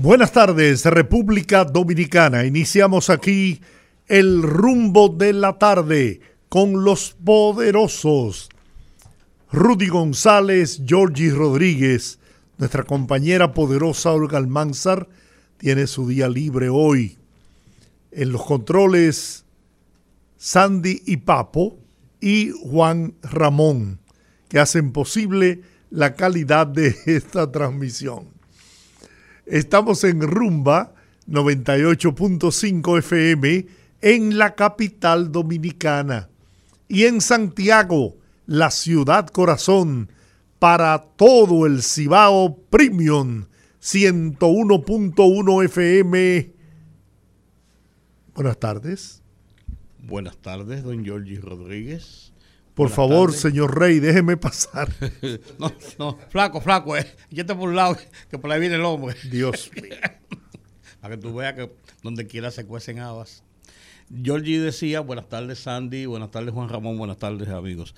[0.00, 2.44] Buenas tardes, República Dominicana.
[2.44, 3.60] Iniciamos aquí
[4.06, 8.48] el rumbo de la tarde con los poderosos.
[9.50, 12.20] Rudy González, Georgie Rodríguez,
[12.58, 15.08] nuestra compañera poderosa Olga Almanzar,
[15.56, 17.18] tiene su día libre hoy.
[18.12, 19.46] En los controles,
[20.36, 21.76] Sandy y Papo
[22.20, 23.98] y Juan Ramón,
[24.48, 28.37] que hacen posible la calidad de esta transmisión.
[29.50, 30.92] Estamos en Rumba
[31.26, 33.66] 98.5 FM
[34.02, 36.28] en la capital dominicana
[36.86, 40.12] y en Santiago, la ciudad corazón,
[40.58, 43.46] para todo el Cibao Premium
[43.80, 46.52] 101.1 FM.
[48.34, 49.22] Buenas tardes.
[49.98, 52.27] Buenas tardes, don Georgie Rodríguez.
[52.78, 54.88] Por favor, señor Rey, déjeme pasar.
[55.58, 57.04] no, no, flaco, flaco, eh.
[57.28, 57.96] te por un lado,
[58.30, 59.16] que por ahí viene el hombre.
[59.28, 59.96] Dios mío.
[61.00, 61.72] Para que tú veas que
[62.04, 63.42] donde quiera se cuecen habas.
[64.22, 67.96] Georgie decía, buenas tardes Sandy, buenas tardes Juan Ramón, buenas tardes amigos.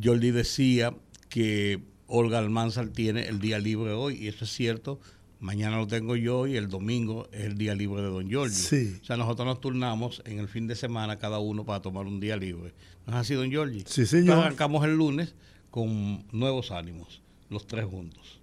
[0.00, 0.94] Georgie decía
[1.28, 4.98] que Olga Almanzar tiene el día libre hoy, y eso es cierto.
[5.40, 8.56] Mañana lo tengo yo y el domingo es el día libre de Don Giorgio.
[8.56, 8.96] Sí.
[9.02, 12.18] O sea, nosotros nos turnamos en el fin de semana cada uno para tomar un
[12.18, 12.72] día libre.
[13.06, 13.82] ¿No es así, Don Giorgio?
[13.86, 14.38] Sí, señor.
[14.38, 15.34] arrancamos el lunes
[15.70, 18.40] con nuevos ánimos, los tres juntos.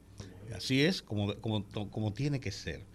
[0.55, 2.85] Así es como, como, como tiene que ser.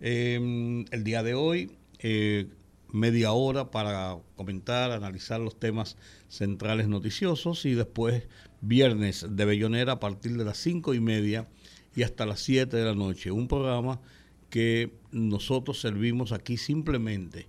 [0.00, 2.48] Em, el día de hoy, eh,
[2.92, 5.96] media hora para comentar, analizar los temas
[6.28, 8.24] centrales noticiosos y después
[8.60, 11.48] viernes de Bellonera a partir de las cinco y media
[11.94, 13.30] y hasta las 7 de la noche.
[13.30, 14.00] Un programa
[14.48, 17.46] que nosotros servimos aquí simplemente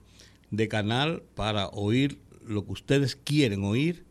[0.52, 2.20] de canal para oír
[2.51, 4.06] lo que ustedes quieren oír,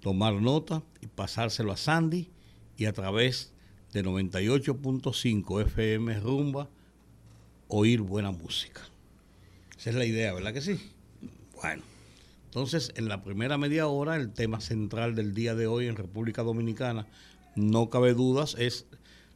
[0.00, 2.30] tomar nota y pasárselo a Sandy
[2.76, 3.52] y a través
[3.92, 6.68] de 98.5 FM Rumba
[7.68, 8.82] oír buena música.
[9.78, 10.78] Esa es la idea, ¿verdad que sí?
[11.60, 11.82] Bueno,
[12.44, 16.42] entonces en la primera media hora el tema central del día de hoy en República
[16.42, 17.06] Dominicana,
[17.56, 18.86] no cabe dudas, es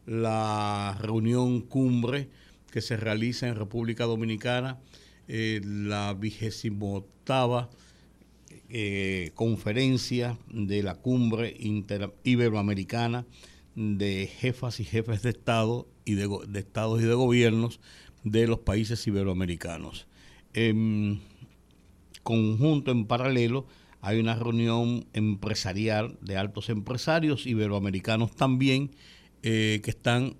[0.06, 2.28] la reunión cumbre
[2.70, 4.78] que se realiza en República Dominicana,
[5.28, 7.70] eh, la vigésimo octava
[8.74, 11.54] eh, conferencia de la cumbre
[12.24, 13.26] iberoamericana
[13.74, 17.80] de jefas y jefes de Estado y de, estados y de gobiernos
[18.24, 20.06] de los países iberoamericanos.
[20.54, 21.20] En
[22.22, 23.66] conjunto, en paralelo,
[24.00, 28.92] hay una reunión empresarial de altos empresarios iberoamericanos también,
[29.42, 30.36] eh, que están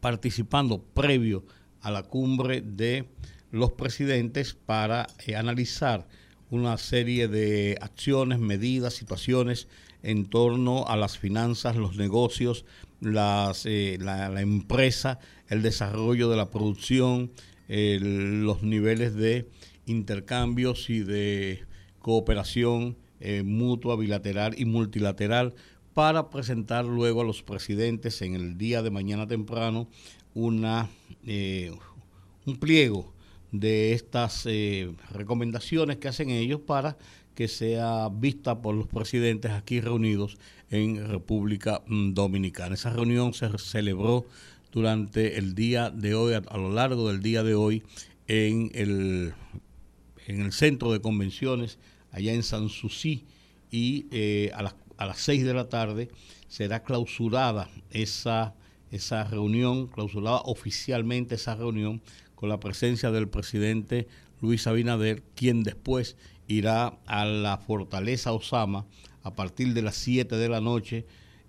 [0.00, 1.44] participando previo
[1.80, 3.08] a la cumbre de
[3.52, 6.08] los presidentes para eh, analizar
[6.52, 9.66] una serie de acciones, medidas, situaciones
[10.04, 12.64] en torno a las finanzas, los negocios,
[13.00, 15.18] las, eh, la, empresa,
[15.48, 17.32] el desarrollo de la producción,
[17.68, 19.48] los niveles de
[19.86, 21.64] intercambios y de
[22.00, 22.98] cooperación
[23.44, 25.54] mutua, bilateral y multilateral
[25.94, 29.88] para presentar luego a los presidentes en el día de mañana temprano
[30.34, 30.88] una,
[31.26, 31.72] eh,
[32.46, 33.12] un pliego
[33.52, 36.96] de estas eh, recomendaciones que hacen ellos para
[37.34, 40.36] que sea vista por los presidentes aquí reunidos
[40.70, 42.74] en República mm, Dominicana.
[42.74, 44.26] Esa reunión se celebró
[44.72, 47.82] durante el día de hoy, a, lo largo del día de hoy,
[48.26, 49.34] en el,
[50.26, 51.78] en el centro de convenciones
[52.10, 53.24] allá en Sanssouci
[53.70, 56.08] y eh, a las a las 6 de la tarde
[56.48, 58.54] será clausurada esa,
[58.90, 62.00] esa reunión, clausurada oficialmente esa reunión
[62.42, 64.08] con la presencia del presidente
[64.40, 66.16] Luis Abinader, quien después
[66.48, 68.84] irá a la fortaleza Osama
[69.22, 71.06] a partir de las 7 de la noche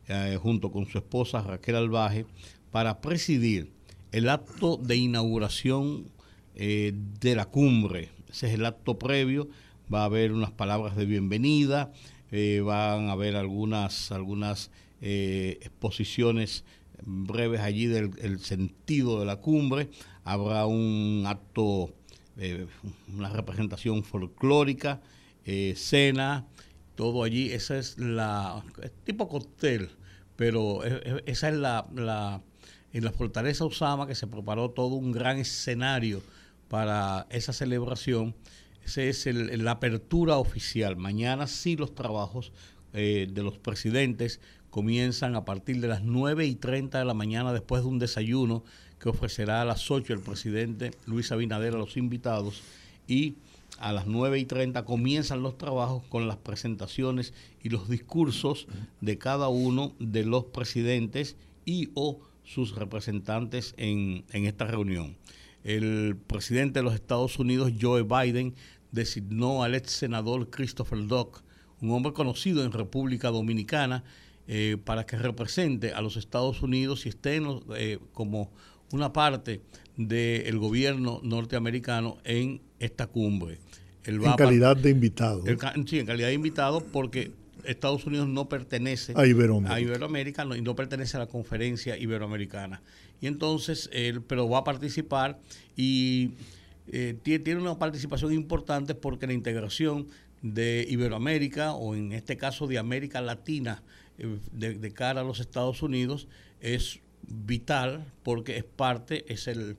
[0.07, 2.27] eh, junto con su esposa Raquel Albaje
[2.69, 3.71] para presidir
[4.11, 6.09] el acto de inauguración
[6.53, 8.11] eh, de la cumbre.
[8.29, 9.49] Ese es el acto previo,
[9.91, 11.91] va a haber unas palabras de bienvenida,
[12.29, 14.69] eh, van a haber algunas, algunas
[15.01, 16.63] exposiciones
[17.05, 19.89] breves allí del sentido de la cumbre,
[20.23, 21.93] habrá un acto,
[22.37, 22.67] eh,
[23.13, 25.01] una representación folclórica,
[25.75, 26.47] cena,
[26.95, 28.63] todo allí, esa es la,
[29.03, 29.89] tipo cóctel,
[30.37, 30.83] pero
[31.25, 32.41] esa es la, la,
[32.93, 36.21] en la fortaleza Usama que se preparó todo un gran escenario
[36.69, 38.35] para esa celebración.
[38.83, 40.95] Esa es la apertura oficial.
[40.97, 42.51] Mañana sí los trabajos
[42.93, 44.39] eh, de los presidentes
[44.69, 48.63] comienzan a partir de las 9 y 30 de la mañana después de un desayuno
[49.03, 52.61] que ofrecerá a las 8 el presidente Luis Abinader a los invitados
[53.05, 53.35] y
[53.77, 58.65] a las 9 y 30 comienzan los trabajos con las presentaciones y los discursos
[59.01, 61.35] de cada uno de los presidentes
[61.65, 65.17] y o sus representantes en, en esta reunión.
[65.65, 68.55] El presidente de los Estados Unidos, Joe Biden,
[68.93, 71.41] designó al ex senador Christopher Dock,
[71.81, 74.05] un hombre conocido en República Dominicana,
[74.45, 77.41] eh, para que represente a los Estados Unidos y esté
[77.77, 78.51] eh, como
[78.93, 79.61] una parte
[79.97, 83.57] del gobierno norteamericano en esta cumbre.
[84.05, 85.43] en calidad de invitado.
[85.87, 87.31] sí, en calidad de invitado porque
[87.63, 92.81] Estados Unidos no pertenece a Iberoamérica, a Iberoamérica y no pertenece a la conferencia iberoamericana.
[93.19, 95.39] Y entonces, él, pero va a participar
[95.75, 96.31] y
[96.87, 100.07] eh, tiene una participación importante porque la integración
[100.41, 103.81] de Iberoamérica o en este caso de América Latina
[104.19, 106.27] eh, de, cara a los Estados Unidos
[106.59, 109.77] es vital porque es parte, es el,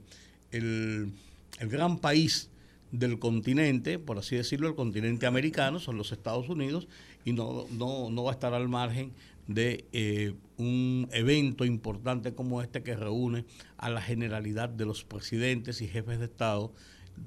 [0.51, 1.13] el,
[1.61, 2.51] gran país
[2.93, 6.89] del continente, por así decirlo, el continente americano, son los Estados Unidos,
[7.25, 9.13] y no, no, no va a estar al margen
[9.47, 13.45] de eh, un evento importante como este que reúne
[13.77, 16.73] a la generalidad de los presidentes y jefes de Estado,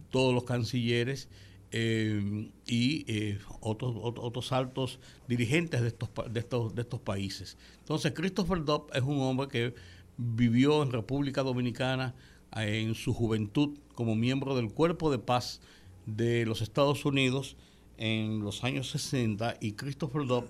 [0.09, 1.29] todos los cancilleres
[1.71, 7.57] eh, y eh, otros, otros altos dirigentes de estos, de, estos, de estos países.
[7.79, 9.73] Entonces, Christopher Dobb es un hombre que
[10.17, 12.15] vivió en República Dominicana
[12.55, 15.61] eh, en su juventud como miembro del Cuerpo de Paz
[16.05, 17.55] de los Estados Unidos
[17.97, 20.49] en los años 60 y Christopher Dobb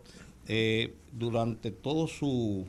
[1.11, 2.65] durante todo su,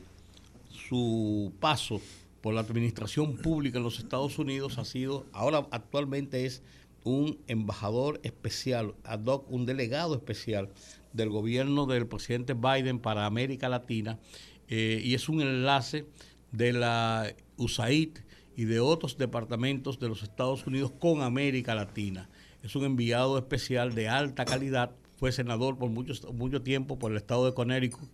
[0.69, 2.01] su paso
[2.41, 6.61] por la administración pública en los Estados Unidos ha sido, ahora actualmente es
[7.03, 10.69] un embajador especial, ad hoc, un delegado especial
[11.13, 14.19] del gobierno del presidente Biden para América Latina
[14.67, 16.05] eh, y es un enlace
[16.51, 18.17] de la USAID
[18.55, 22.29] y de otros departamentos de los Estados Unidos con América Latina.
[22.61, 27.17] Es un enviado especial de alta calidad, fue senador por mucho, mucho tiempo por el
[27.17, 28.09] estado de Connecticut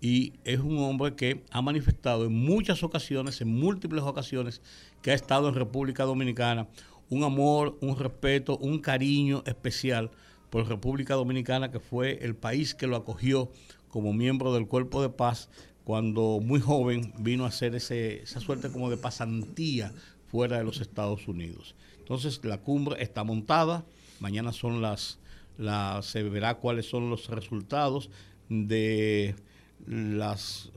[0.00, 4.62] y es un hombre que ha manifestado en muchas ocasiones, en múltiples ocasiones,
[5.02, 6.68] que ha estado en República Dominicana
[7.10, 10.10] un amor, un respeto, un cariño especial
[10.48, 13.50] por República Dominicana, que fue el país que lo acogió
[13.88, 15.50] como miembro del Cuerpo de Paz
[15.90, 19.92] cuando muy joven vino a hacer ese, esa suerte como de pasantía
[20.28, 21.74] fuera de los Estados Unidos.
[21.98, 23.84] Entonces la cumbre está montada,
[24.20, 25.18] mañana son las,
[26.02, 28.08] se verá cuáles son los resultados
[28.48, 29.34] de
[29.84, 30.70] las,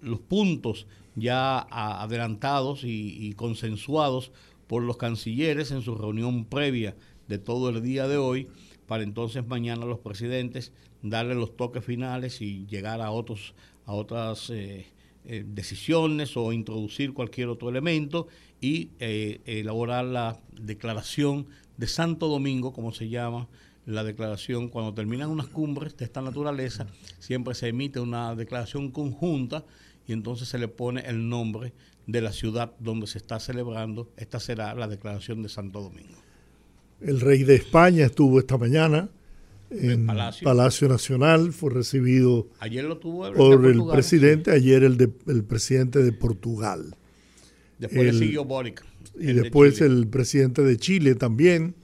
[0.00, 4.32] los puntos ya adelantados y consensuados
[4.66, 6.96] por los cancilleres en su reunión previa
[7.28, 8.48] de todo el día de hoy,
[8.86, 13.54] para entonces mañana los presidentes darle los toques finales y llegar a, otros,
[13.86, 14.86] a otras eh,
[15.24, 18.28] eh, decisiones o introducir cualquier otro elemento
[18.60, 21.46] y eh, elaborar la declaración
[21.76, 23.48] de Santo Domingo, como se llama,
[23.86, 26.86] la declaración, cuando terminan unas cumbres de esta naturaleza,
[27.18, 29.64] siempre se emite una declaración conjunta
[30.06, 31.72] y entonces se le pone el nombre
[32.06, 34.08] de la ciudad donde se está celebrando.
[34.16, 36.18] Esta será la declaración de Santo Domingo.
[37.00, 39.08] El rey de España estuvo esta mañana
[39.72, 40.44] en Palacio.
[40.44, 40.88] Palacio.
[40.88, 46.12] Nacional, fue recibido ayer lo tuvo por el presidente, ayer el, de, el presidente de
[46.12, 46.96] Portugal.
[47.78, 48.84] Después le siguió Boric.
[49.18, 51.74] Y después el presidente de Chile también.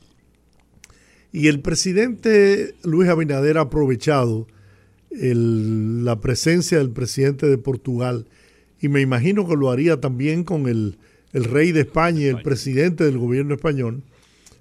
[1.33, 4.47] Y el presidente Luis Abinader ha aprovechado
[5.11, 8.27] la presencia del presidente de Portugal
[8.81, 10.99] y me imagino que lo haría también con el,
[11.33, 14.03] rey de España y el presidente del gobierno español,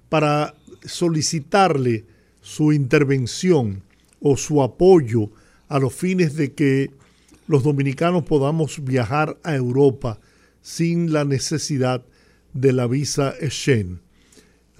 [0.08, 0.54] para
[0.84, 2.04] solicitarle
[2.48, 3.82] su intervención
[4.20, 5.30] o su apoyo
[5.68, 6.90] a los fines de que
[7.46, 10.18] los dominicanos podamos viajar a Europa
[10.62, 12.06] sin la necesidad
[12.54, 14.00] de la visa Schengen.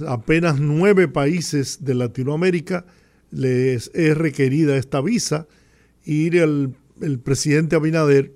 [0.06, 2.86] Apenas nueve países de Latinoamérica
[3.30, 5.46] les es requerida esta visa
[6.06, 8.32] y el, el presidente Abinader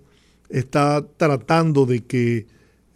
[0.51, 2.47] está tratando de que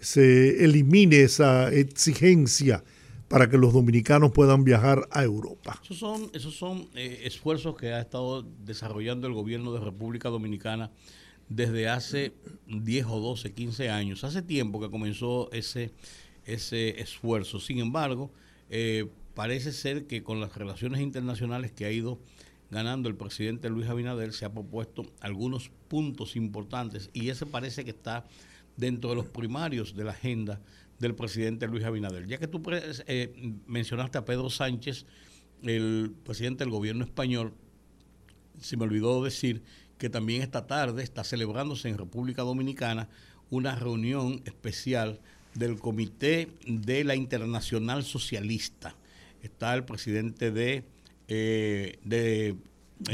[0.00, 2.85] se elimine esa exigencia
[3.28, 5.80] para que los dominicanos puedan viajar a Europa.
[5.83, 10.90] Esos son, esos son eh, esfuerzos que ha estado desarrollando el gobierno de República Dominicana
[11.49, 12.35] desde hace
[12.66, 14.25] 10 o 12, 15 años.
[14.25, 15.92] Hace tiempo que comenzó ese,
[16.45, 17.61] ese esfuerzo.
[17.61, 18.30] Sin embargo,
[18.71, 22.18] eh, parece ser que con las relaciones internacionales que ha ido
[22.71, 27.90] ganando el presidente Luis Abinader, se ha propuesto algunos puntos importantes y ese parece que
[27.90, 28.25] está
[28.76, 30.61] dentro de los primarios de la agenda
[30.99, 32.26] del presidente Luis Abinader.
[32.26, 35.07] Ya que tú eh, mencionaste a Pedro Sánchez,
[35.62, 37.53] el presidente del gobierno español,
[38.61, 39.62] se me olvidó decir
[39.99, 43.09] que también esta tarde está celebrándose en República Dominicana
[43.50, 45.21] una reunión especial
[45.55, 48.95] del Comité de la Internacional Socialista.
[49.43, 50.85] Está el presidente de,
[51.29, 52.57] eh, de,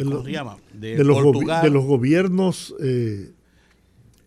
[0.02, 0.58] ¿cómo se llama?
[0.72, 1.18] De, los,
[1.62, 3.32] de los gobiernos eh,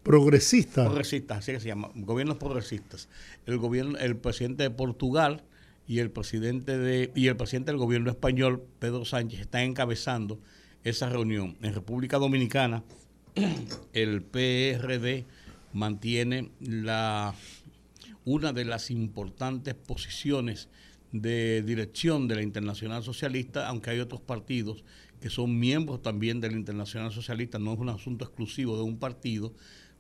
[0.06, 0.86] progresistas.
[0.86, 3.10] Progresistas, así que se llama, gobiernos progresistas.
[3.48, 5.44] El gobierno, el presidente de Portugal
[5.88, 10.40] y el presidente de y el presidente del gobierno español, Pedro Sánchez, están encabezando
[10.84, 11.58] esa reunión.
[11.64, 12.84] En República Dominicana,
[13.94, 15.26] el PRD
[15.74, 17.34] mantiene la
[18.26, 20.70] una de las importantes posiciones
[21.12, 24.84] de dirección de la Internacional Socialista, aunque hay otros partidos
[25.20, 29.00] que son miembros también de la Internacional Socialista, no es un asunto exclusivo de un
[29.00, 29.54] partido,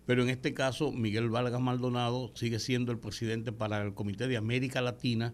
[0.05, 4.37] pero en este caso Miguel Vargas Maldonado sigue siendo el presidente para el Comité de
[4.37, 5.33] América Latina.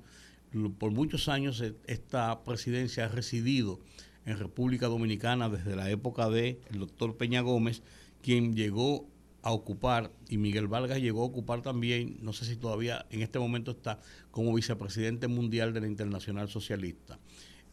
[0.77, 3.79] Por muchos años e, esta presidencia ha residido
[4.25, 7.81] en República Dominicana desde la época del doctor Peña Gómez,
[8.21, 9.07] quien llegó
[9.43, 13.39] a ocupar, y Miguel Vargas llegó a ocupar también, no sé si todavía en este
[13.39, 13.99] momento está,
[14.29, 17.17] como vicepresidente mundial de la Internacional Socialista.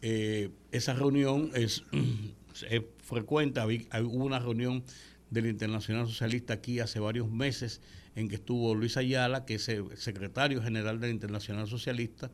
[0.01, 1.83] Eh, esa reunión es,
[2.69, 4.83] es frecuente, hubo una reunión
[5.29, 7.81] de la Internacional Socialista aquí hace varios meses
[8.15, 12.31] en que estuvo Luis Ayala, que es el secretario general de la Internacional Socialista,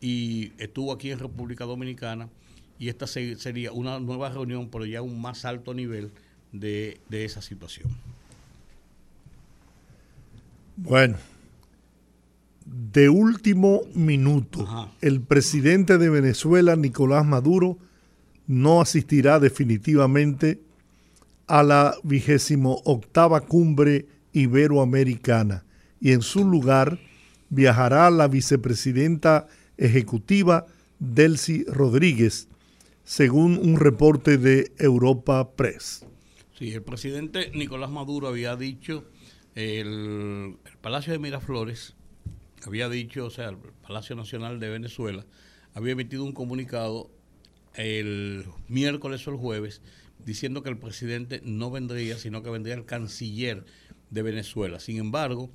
[0.00, 2.28] y estuvo aquí en República Dominicana,
[2.78, 6.10] y esta sería una nueva reunión, pero ya a un más alto nivel
[6.50, 7.88] de, esa situación.
[10.76, 11.16] Bueno,
[12.64, 17.78] de último minuto, el presidente de Venezuela, Nicolás Maduro,
[18.46, 20.60] no asistirá definitivamente
[21.46, 25.64] a la vigésimo octava cumbre iberoamericana
[26.00, 26.98] y en su lugar
[27.50, 29.46] viajará la vicepresidenta
[29.76, 30.66] ejecutiva
[30.98, 32.48] Delcy Rodríguez,
[33.04, 36.06] según un reporte de Europa Press.
[36.58, 39.04] Sí, el presidente Nicolás Maduro había dicho,
[39.54, 41.94] el, el Palacio de Miraflores
[42.64, 45.26] había dicho, o sea, el Palacio Nacional de Venezuela,
[45.74, 47.10] había emitido un comunicado
[47.74, 49.80] el miércoles o el jueves
[50.24, 53.64] diciendo que el presidente no vendría, sino que vendría el canciller
[54.10, 54.80] de Venezuela.
[54.80, 55.50] Sin embargo,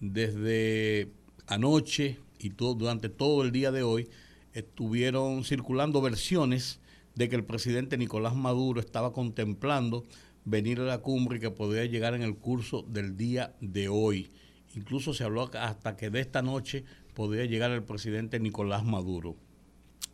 [0.00, 1.12] desde
[1.46, 4.08] anoche y todo, durante todo el día de hoy
[4.52, 6.80] estuvieron circulando versiones
[7.14, 10.04] de que el presidente Nicolás Maduro estaba contemplando
[10.44, 14.30] venir a la cumbre y que podría llegar en el curso del día de hoy.
[14.74, 19.36] Incluso se habló hasta que de esta noche podría llegar el presidente Nicolás Maduro.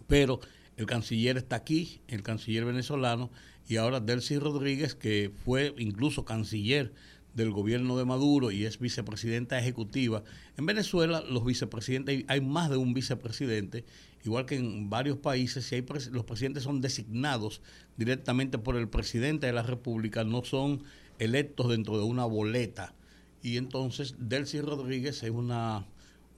[0.06, 0.40] Pero
[0.76, 3.30] el canciller está aquí, el canciller venezolano,
[3.68, 6.92] y ahora Delcy Rodríguez, que fue incluso canciller
[7.34, 10.24] del gobierno de Maduro y es vicepresidenta ejecutiva.
[10.56, 13.84] En Venezuela los vicepresidentes, hay más de un vicepresidente,
[14.24, 17.60] igual que en varios países, si hay los presidentes son designados
[17.96, 20.82] directamente por el presidente de la República, no son
[21.18, 22.94] electos dentro de una boleta.
[23.42, 25.86] Y entonces Delcy Rodríguez es una,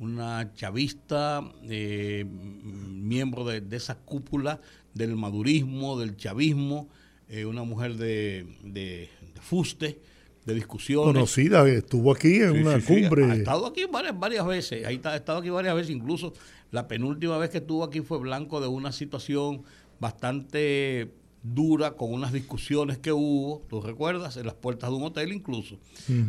[0.01, 4.61] una chavista, eh, miembro de, de esa cúpula
[4.93, 6.89] del madurismo, del chavismo,
[7.31, 9.09] eh, una mujer de, de,
[9.41, 10.01] fuste,
[10.45, 11.05] de discusión.
[11.05, 13.25] Conocida, estuvo aquí en una cumbre.
[13.25, 16.33] ha estado aquí varias, varias veces, ha estado aquí varias veces, incluso
[16.73, 19.63] la penúltima vez que estuvo aquí fue blanco de una situación
[20.01, 25.33] bastante dura con unas discusiones que hubo, tú recuerdas, en las puertas de un hotel
[25.33, 25.79] incluso.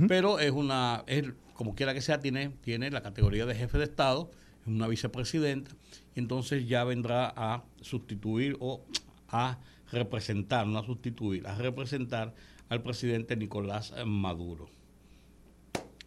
[0.08, 3.86] Pero es una, es, como quiera que sea, tiene, tiene la categoría de jefe de
[3.86, 4.30] Estado,
[4.62, 5.72] es una vicepresidenta,
[6.16, 8.82] y entonces ya vendrá a sustituir o
[9.30, 9.58] a
[9.92, 12.34] representar, no a sustituir, a representar
[12.70, 14.70] al presidente Nicolás Maduro.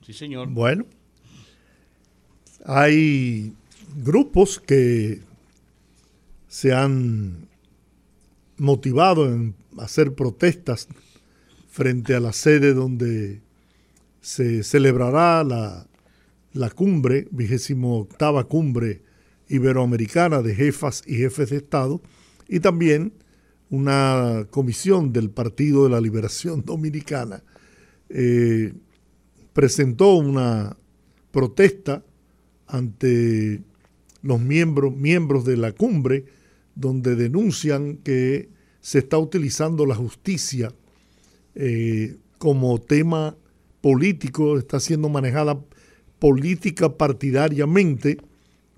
[0.04, 0.48] Sí, señor.
[0.48, 0.86] Bueno,
[2.64, 3.52] hay
[3.96, 5.20] grupos que
[6.48, 7.48] se han
[8.56, 10.88] motivado en hacer protestas
[11.68, 13.40] frente a la sede donde
[14.20, 15.86] se celebrará la,
[16.52, 18.08] la cumbre, vigésimo
[18.48, 19.02] cumbre
[19.48, 22.00] iberoamericana de jefas y jefes de Estado,
[22.48, 23.12] y también
[23.70, 27.42] una comisión del Partido de la Liberación Dominicana
[28.08, 28.72] eh,
[29.52, 30.76] presentó una
[31.30, 32.04] protesta
[32.66, 33.62] ante
[34.22, 36.24] los miembros, miembros de la cumbre
[36.74, 38.48] donde denuncian que
[38.80, 40.72] se está utilizando la justicia
[41.54, 43.36] eh, como tema
[43.80, 45.60] político, está siendo manejada
[46.18, 48.18] política partidariamente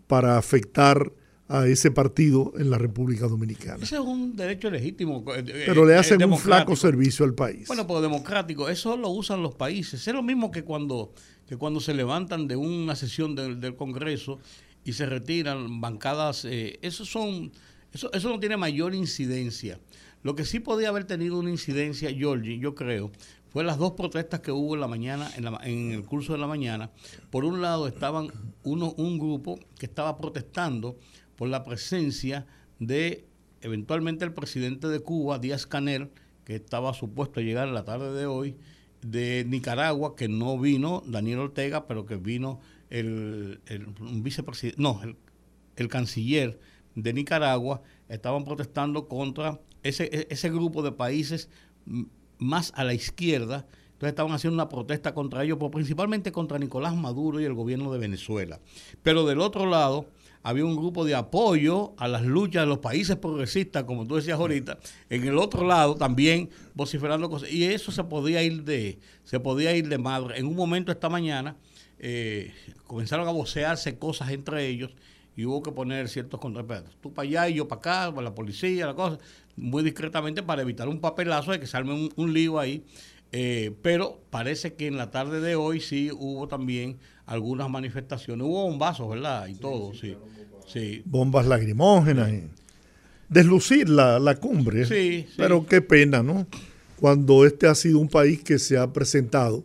[0.06, 1.12] para afectar
[1.48, 3.82] a ese partido en la República Dominicana.
[3.82, 5.24] Ese es un derecho legítimo.
[5.34, 7.68] Eh, eh, Pero le hacen un flaco servicio al país.
[7.68, 10.06] Bueno, pues democrático, eso lo usan los países.
[10.06, 11.12] Es lo mismo que cuando
[11.46, 14.40] que cuando se levantan de una sesión del, Congreso
[14.84, 17.52] y se retiran bancadas, eh, eso son,
[17.92, 19.78] eso, eso no tiene mayor incidencia.
[20.22, 23.12] Lo que sí podía haber tenido una incidencia, Georgie, yo creo,
[23.48, 26.48] fue las dos protestas que hubo en la mañana, en, en el curso de la
[26.48, 26.90] mañana.
[27.30, 28.28] Por un lado estaban
[28.64, 30.98] uno, un grupo que estaba protestando
[31.36, 32.46] por la presencia
[32.78, 33.26] de
[33.60, 36.10] eventualmente el presidente de Cuba, Díaz Canel,
[36.44, 38.56] que estaba supuesto a llegar la tarde de hoy,
[39.02, 43.60] de Nicaragua, que no vino Daniel Ortega, pero que vino el,
[44.00, 45.00] vicepresidente, no,
[45.76, 46.58] el, canciller
[46.94, 51.48] de Nicaragua, estaban protestando contra ese, ese grupo de países
[52.38, 57.40] más a la izquierda, entonces estaban haciendo una protesta contra ellos, principalmente contra Nicolás Maduro
[57.40, 58.60] y el gobierno de Venezuela.
[59.02, 60.06] Pero del otro lado,
[60.46, 64.38] había un grupo de apoyo a las luchas de los países progresistas, como tú decías
[64.38, 64.78] ahorita,
[65.10, 67.50] en el otro lado también vociferando cosas.
[67.50, 70.38] Y eso se podía ir de, se podía ir de madre.
[70.38, 71.56] En un momento esta mañana
[71.98, 72.54] eh,
[72.86, 74.92] comenzaron a vocearse cosas entre ellos
[75.34, 76.96] y hubo que poner ciertos contrapesos.
[77.00, 79.18] Tú para allá y yo para acá, la policía, la cosa,
[79.56, 82.84] muy discretamente para evitar un papelazo de que salme un, un lío ahí.
[83.32, 88.46] Eh, pero parece que en la tarde de hoy sí hubo también algunas manifestaciones.
[88.46, 89.48] Hubo bombazos, ¿verdad?
[89.48, 90.10] Y todo, sí.
[90.12, 90.35] sí.
[91.04, 92.30] Bombas lacrimógenas.
[93.28, 94.84] Deslucir la, la cumbre.
[94.86, 96.46] Sí, Pero qué pena, ¿no?
[97.00, 99.64] Cuando este ha sido un país que se ha presentado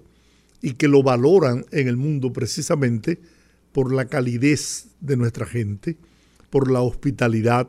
[0.62, 3.20] y que lo valoran en el mundo precisamente
[3.72, 5.98] por la calidez de nuestra gente,
[6.50, 7.68] por la hospitalidad,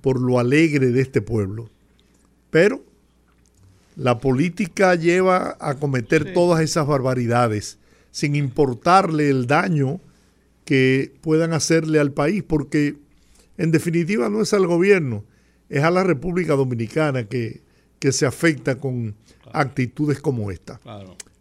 [0.00, 1.68] por lo alegre de este pueblo.
[2.50, 2.82] Pero
[3.96, 7.78] la política lleva a cometer todas esas barbaridades
[8.10, 10.00] sin importarle el daño
[10.66, 12.96] que puedan hacerle al país, porque
[13.56, 15.24] en definitiva no es al gobierno,
[15.70, 17.64] es a la República Dominicana que,
[18.08, 19.16] se afecta con
[19.52, 20.80] actitudes como esta.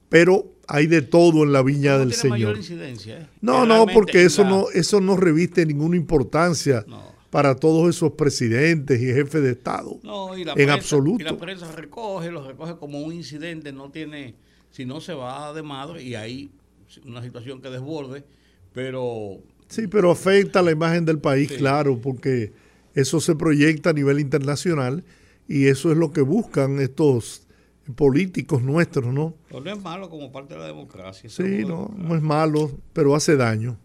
[0.10, 2.58] Pero hay de todo en la viña del Señor.
[2.58, 3.27] ¿eh?
[3.41, 6.84] No, no, porque eso no, eso no reviste ninguna importancia
[7.29, 10.00] para todos esos presidentes y jefes de Estado.
[10.01, 11.22] No, y la en absoluto.
[11.22, 14.35] Y la prensa recoge, lo recoge como un incidente, no tiene,
[14.72, 16.50] si no se va de madre y hay
[17.05, 18.24] una situación que desborde,
[18.75, 19.40] pero...
[19.68, 22.53] Sí, pero afecta la imagen del país, claro, porque
[22.94, 25.03] eso se proyecta a nivel internacional
[25.48, 27.48] y eso es lo que buscan estos
[27.96, 29.33] políticos nuestros, ¿no?
[29.48, 31.29] Pero no es malo como parte de la democracia.
[31.29, 33.77] Sí, no, no es malo, pero hace daño.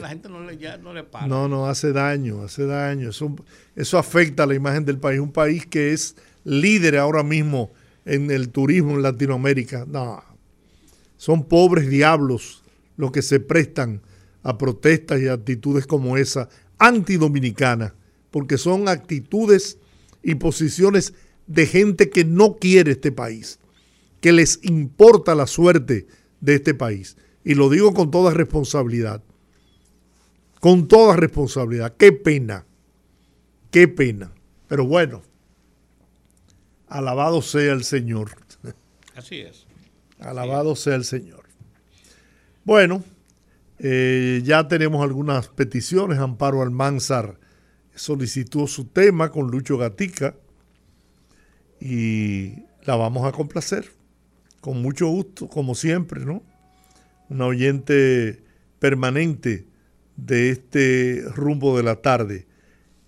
[0.00, 1.26] la gente no le, ya, no le para.
[1.26, 3.10] No, no, hace daño, hace daño.
[3.10, 3.34] Eso,
[3.74, 5.18] eso afecta a la imagen del país.
[5.18, 7.72] Un país que es líder ahora mismo
[8.04, 9.86] en el turismo en Latinoamérica.
[9.86, 10.22] No,
[11.16, 12.63] son pobres diablos
[12.96, 14.02] los que se prestan
[14.42, 17.94] a protestas y actitudes como esa antidominicana,
[18.30, 19.78] porque son actitudes
[20.22, 21.14] y posiciones
[21.46, 23.58] de gente que no quiere este país,
[24.20, 26.06] que les importa la suerte
[26.40, 27.16] de este país.
[27.44, 29.22] Y lo digo con toda responsabilidad,
[30.60, 31.94] con toda responsabilidad.
[31.96, 32.66] Qué pena,
[33.70, 34.32] qué pena.
[34.66, 35.22] Pero bueno,
[36.88, 38.30] alabado sea el Señor.
[39.14, 39.66] Así es.
[40.18, 41.43] Alabado sea el Señor.
[42.64, 43.04] Bueno,
[43.78, 46.18] eh, ya tenemos algunas peticiones.
[46.18, 47.38] Amparo Almanzar
[47.94, 50.34] solicitó su tema con Lucho Gatica
[51.80, 53.90] y la vamos a complacer
[54.64, 56.42] con mucho gusto, como siempre, ¿no?
[57.28, 58.42] Una oyente
[58.78, 59.66] permanente
[60.16, 62.46] de este rumbo de la tarde.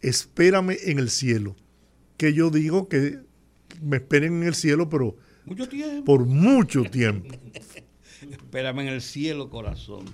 [0.02, 1.56] Espérame en el cielo.
[2.18, 3.20] Que yo digo que
[3.80, 5.16] me esperen en el cielo, pero
[5.46, 5.66] mucho.
[6.04, 7.34] Por mucho tiempo.
[8.46, 10.04] Espérame en el cielo, corazón.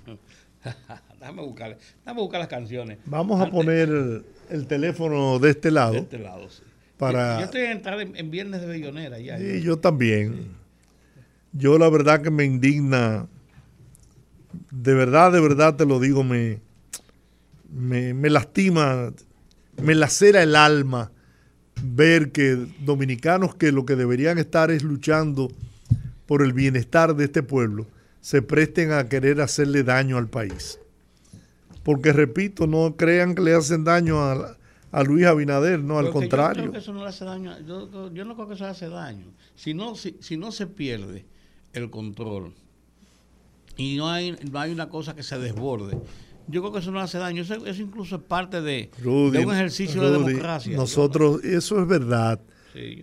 [1.19, 1.77] déjame, buscar,
[2.15, 2.97] buscar las canciones.
[3.05, 5.93] Vamos a poner el, teléfono de este lado.
[5.93, 6.63] De este lado, sí.
[6.97, 7.39] Para...
[7.39, 9.37] Yo, estoy a entrar en, Viernes de Bellonera ya.
[9.37, 10.47] Sí, yo también.
[11.51, 13.27] Yo la verdad que me indigna,
[14.71, 16.59] de verdad, de verdad te lo digo, me,
[17.71, 19.13] me, me lastima,
[19.79, 21.11] me lacera el alma
[21.83, 25.51] ver que dominicanos que lo que deberían estar es luchando
[26.25, 27.85] por el bienestar de este pueblo,
[28.23, 30.79] se presten a querer hacerle daño al país.
[31.83, 34.57] Porque repito, no crean que le hacen daño a,
[35.05, 36.63] Luis Abinader, no, al contrario.
[36.63, 38.87] Yo, creo que eso no le hace daño, yo, no creo que eso le hace
[38.87, 39.25] daño.
[39.55, 41.25] Si no, si, si no se pierde
[41.73, 42.53] el control
[43.75, 45.97] y no hay, no hay una cosa que se desborde,
[46.47, 47.41] yo creo que eso no hace daño.
[47.41, 50.77] Eso, incluso es parte de, un ejercicio de democracia.
[50.77, 52.39] Nosotros, eso es verdad.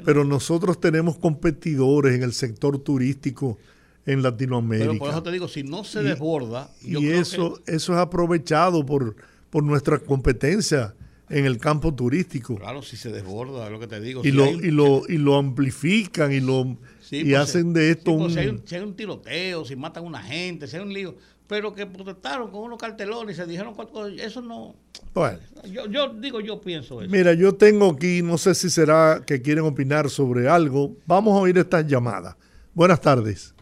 [0.02, 3.58] pero nosotros tenemos competidores en el sector turístico
[4.06, 4.88] en Latinoamérica.
[4.88, 6.70] Pero por eso te digo, si no se desborda.
[6.82, 9.16] y eso, eso es aprovechado por,
[9.50, 10.94] por nuestra competencia
[11.28, 12.56] en el campo turístico.
[12.56, 14.22] Claro, si se desborda, es lo que te digo.
[14.24, 16.76] Y, lo, y, lo, y lo amplifican y lo
[17.10, 18.32] y pues, hacen de esto pues, un...
[18.32, 18.62] Si hay, un...
[18.64, 21.86] si hay un tiroteo, si matan a una gente, si hay un lío, pero que
[21.86, 24.74] protestaron con unos cartelones y se dijeron cuatro cosas, eso no...
[25.14, 25.38] Bueno.
[25.70, 27.10] Yo, yo digo, yo pienso eso.
[27.10, 30.96] Mira, yo tengo aquí, no sé si será que quieren opinar sobre algo.
[31.06, 32.36] Vamos a oír estas llamadas.
[32.74, 33.54] Buenas tardes.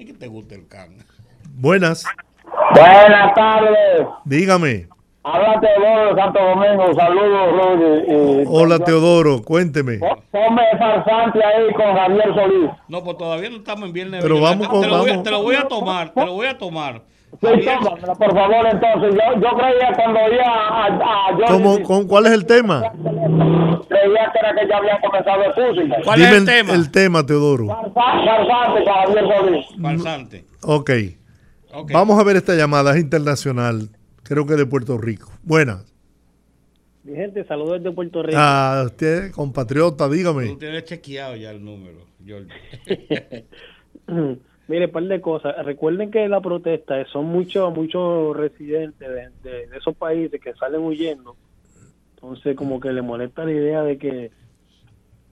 [0.00, 0.96] ¿Y que te gusta el can?
[1.56, 2.04] Buenas.
[2.74, 4.06] Buenas tardes.
[4.24, 4.86] Dígame.
[5.22, 6.94] Habla Teodoro de Santo Domingo.
[6.94, 8.44] Saludos, Rudy.
[8.48, 9.42] Hola, Teodoro.
[9.42, 9.98] Cuénteme.
[9.98, 12.70] Ponme farsante ahí con Javier Solís.
[12.88, 14.22] No, pues todavía no estamos en viernes.
[14.22, 15.24] Pero vamos te, con- te lo voy, a- vamos.
[15.24, 17.02] te lo voy a tomar, te lo voy a tomar.
[17.40, 19.14] Sí, tómamela, por favor, entonces.
[19.14, 22.82] Yo, yo creía cuando oía a, a Johnny, ¿Cómo, con, ¿Cuál es el tema?
[23.88, 26.02] creía que era que ya había comenzado el fútbol.
[26.04, 26.74] ¿Cuál Dime es el tema?
[26.74, 27.66] el tema, Teodoro.
[27.94, 29.66] Farsante Javier Solís.
[29.80, 30.44] Farsante.
[30.62, 30.90] Ok.
[31.72, 31.92] Ok.
[31.92, 32.94] Vamos a ver esta llamada.
[32.94, 33.88] Es internacional.
[34.22, 35.30] Creo que de Puerto Rico.
[35.42, 35.86] Buenas.
[37.02, 38.38] Mi gente, saludos desde Puerto Rico.
[38.38, 40.46] A usted, compatriota, dígame.
[40.46, 42.52] Tú tienes chequeado ya el número, Jordi.
[44.70, 45.64] Mire, par de cosas.
[45.64, 49.08] Recuerden que la protesta son muchos muchos residentes
[49.42, 51.34] de, esos países que salen huyendo.
[52.14, 54.30] Entonces, como que le molesta la idea de que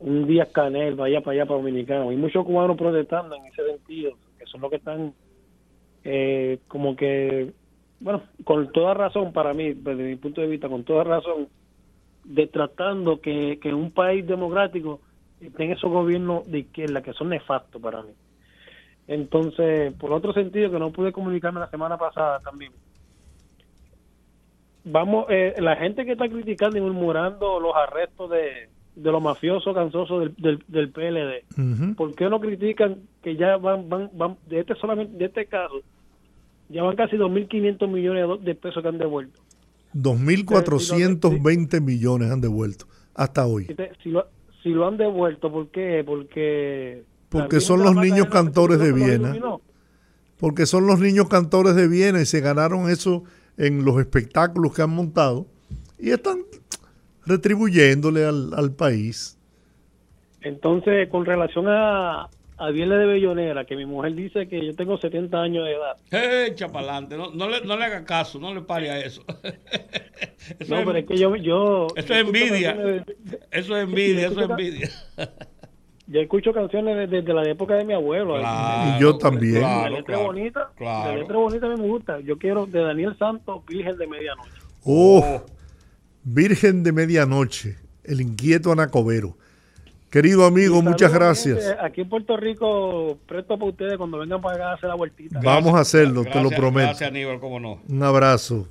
[0.00, 2.10] un día Canel vaya para allá, para Dominicano.
[2.10, 5.14] Hay muchos cubanos protestando en ese sentido, que son los que están
[6.02, 7.52] eh, como que,
[8.00, 11.46] bueno, con toda razón para mí, desde mi punto de vista, con toda razón,
[12.24, 14.98] de tratando que, que un país democrático
[15.56, 18.10] tenga esos gobiernos de izquierda que son nefastos para mí.
[19.08, 22.72] Entonces, por otro sentido, que no pude comunicarme la semana pasada también.
[24.84, 29.74] Vamos, eh, la gente que está criticando y murmurando los arrestos de, de los mafiosos
[29.74, 31.94] cansosos del, del, del PLD.
[31.94, 35.80] ¿por qué no critican que ya van, van, van, de este solamente, de este caso,
[36.68, 39.40] ya van casi 2.500 millones de pesos que han devuelto?
[39.94, 43.66] 2.420 millones han devuelto hasta hoy.
[44.02, 44.26] Si lo,
[44.62, 46.02] si lo han devuelto, ¿por qué?
[46.04, 47.04] Porque...
[47.28, 49.36] Porque son los niños cantores de Viena.
[50.38, 53.24] Porque son los niños cantores de Viena y se ganaron eso
[53.56, 55.46] en los espectáculos que han montado
[55.98, 56.38] y están
[57.26, 59.36] retribuyéndole al, al país.
[60.40, 64.98] Entonces, con relación a, a Viernes de Bellonera, que mi mujer dice que yo tengo
[64.98, 66.46] 70 años de edad.
[66.46, 69.24] Echa para adelante, no, no, le, no le haga caso, no le pare a eso.
[70.58, 71.36] eso, No, es, pero es que yo...
[71.36, 72.76] yo eso es envidia.
[73.50, 74.90] eso es envidia, eso es envidia.
[76.10, 78.36] Yo escucho canciones desde, desde la época de mi abuelo.
[78.38, 79.54] Claro, Y yo también.
[79.60, 81.12] la Claro, letra claro, bonita, claro.
[81.12, 82.20] la letra bonita a mí me gusta.
[82.20, 84.50] Yo quiero de Daniel Santos, Virgen de Medianoche.
[84.84, 85.42] Oh,
[86.24, 89.36] Virgen de Medianoche, el inquieto Anacobero.
[90.10, 91.76] Querido amigo, muchas gracias.
[91.82, 95.38] Aquí en Puerto Rico, presto para ustedes cuando vengan para acá a hacer la vueltita.
[95.44, 96.86] Vamos a hacerlo, te lo prometo.
[96.88, 97.80] Gracias, Aníbal, cómo no.
[97.86, 98.66] Un abrazo.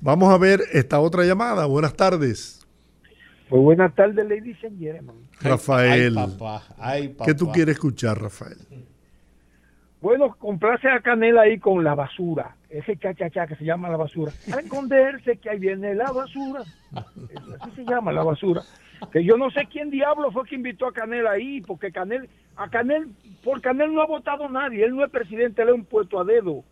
[0.00, 1.66] Vamos a ver esta otra llamada.
[1.66, 2.55] Buenas tardes,
[3.48, 5.28] Muy buenas tardes, ladies and gentlemen.
[5.40, 6.18] Rafael.
[6.18, 7.24] Ay, papá, ay, papá.
[7.26, 8.56] ¿Qué tú quieres escuchar, Rafael?
[10.00, 12.56] Bueno, complace a Canela ahí con la basura.
[12.68, 14.32] Ese cha-cha-cha que se llama la basura.
[14.52, 16.62] A esconderse que ahí viene la basura.
[17.60, 18.62] Así se llama la basura.
[19.12, 22.68] Que yo no sé quién diablo fue que invitó a Canel ahí, porque Canel, a
[22.68, 23.08] Canel,
[23.44, 24.84] por Canel no ha votado nadie.
[24.84, 26.64] Él no es presidente, él es un puesto a dedo.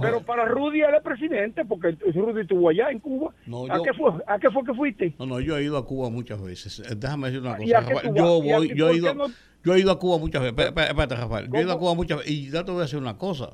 [0.00, 3.34] Pero para Rudy es presidente, porque Rudy estuvo allá en Cuba.
[3.46, 4.10] No, ¿A, yo- qué fue?
[4.26, 5.14] ¿A qué fue que fuiste?
[5.18, 6.80] No, no, yo he ido a Cuba muchas veces.
[6.80, 7.94] Eh, Déjame decir una ¿Y a cosa.
[7.94, 8.14] Rafael.
[8.14, 9.26] Yo voy, yo he ido, no-
[9.64, 10.66] yo he ido a Cuba muchas veces.
[10.68, 11.48] Espérate, Rafael.
[11.52, 11.78] Yo he ido a.
[11.78, 12.32] Cuba muchas veces.
[12.32, 13.50] Y ya te voy a decir una cosa.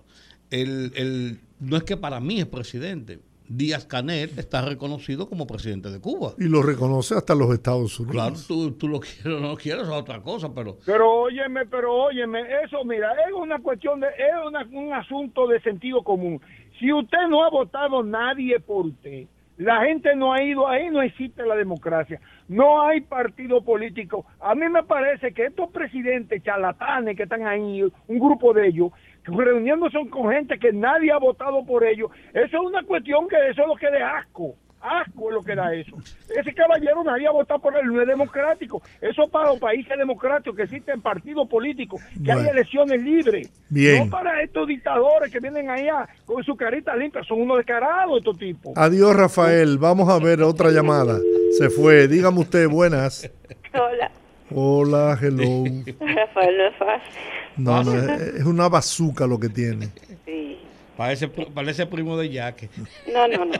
[0.51, 3.20] El, el, no es que para mí es presidente.
[3.48, 6.32] Díaz Canel está reconocido como presidente de Cuba.
[6.38, 8.14] Y lo reconoce hasta los Estados Unidos.
[8.14, 11.66] Claro, tú, tú lo quieres o no lo quieres, es otra cosa, pero Pero óyeme,
[11.66, 16.40] pero óyeme, eso mira, es una cuestión de, es una- un asunto de sentido común.
[16.78, 19.24] Si usted no ha votado nadie por usted,
[19.56, 24.24] la gente no ha ido ahí, no existe la democracia, no hay partido político.
[24.40, 28.92] A mí me parece que estos presidentes charlatanes que están ahí, un grupo de ellos,
[29.24, 33.62] reuniéndose con gente que nadie ha votado por ellos, eso es una cuestión que eso
[33.62, 34.54] es lo que da asco.
[34.81, 35.96] Asco es lo que da eso.
[36.38, 38.81] Ese caballero nadie ha votado por él, no es democrático.
[39.00, 42.50] Eso para los países democráticos que existen partidos políticos, que hay Bueno.
[42.52, 43.52] elecciones libres.
[43.68, 44.04] Bien.
[44.04, 48.38] No para estos dictadores que vienen allá con su carita limpia, son unos descarados estos
[48.38, 48.72] tipos.
[48.76, 49.78] Adiós, Rafael.
[49.78, 51.18] Vamos a ver otra llamada.
[51.59, 52.07] Se fue.
[52.07, 53.28] Dígame usted, buenas.
[53.74, 54.12] Hola,
[54.54, 55.64] Hola, hello.
[56.00, 57.12] Rafael, no es fácil.
[57.56, 59.88] No, no, es una bazuca lo que tiene.
[60.24, 60.58] Sí.
[60.96, 62.68] parece, parece primo de Jaque.
[63.12, 63.52] No, no, no.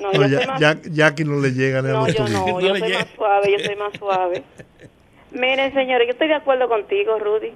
[0.00, 2.14] No, No, yo ya, soy más, ya, Jackie no le llega ni a no, los
[2.14, 2.98] yo no, No yo soy llega.
[3.00, 4.42] más suave, yo soy más suave.
[5.30, 7.52] Miren, señores, yo estoy de acuerdo contigo, Rudy.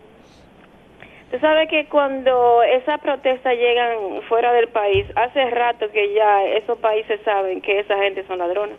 [1.31, 6.79] Tú sabes que cuando esas protestas llegan fuera del país, hace rato que ya esos
[6.79, 8.79] países saben que esa gente son ladrones.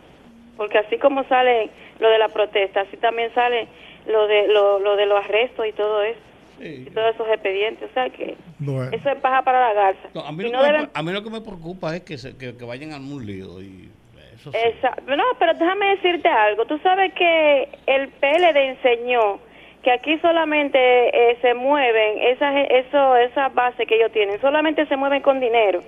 [0.60, 1.70] Porque así como sale
[2.00, 3.66] lo de la protesta, así también sale
[4.06, 6.20] lo de lo, lo de los arrestos y todo eso.
[6.60, 7.88] y todos esos expedientes.
[7.90, 8.90] O sea que Bueno.
[8.94, 10.08] eso es paja para la garza.
[10.12, 12.02] No, a, mí lo no que me, deben- a mí lo que me preocupa es
[12.02, 13.62] que, se- que, que vayan al un lío.
[13.62, 13.88] Y
[14.34, 14.58] eso sí.
[15.06, 16.66] No, pero déjame decirte algo.
[16.66, 19.38] Tú sabes que el PLD enseñó
[19.82, 24.96] que aquí solamente eh, se mueven esas eso, esas bases que ellos tienen, solamente se
[24.98, 25.80] mueven con dinero.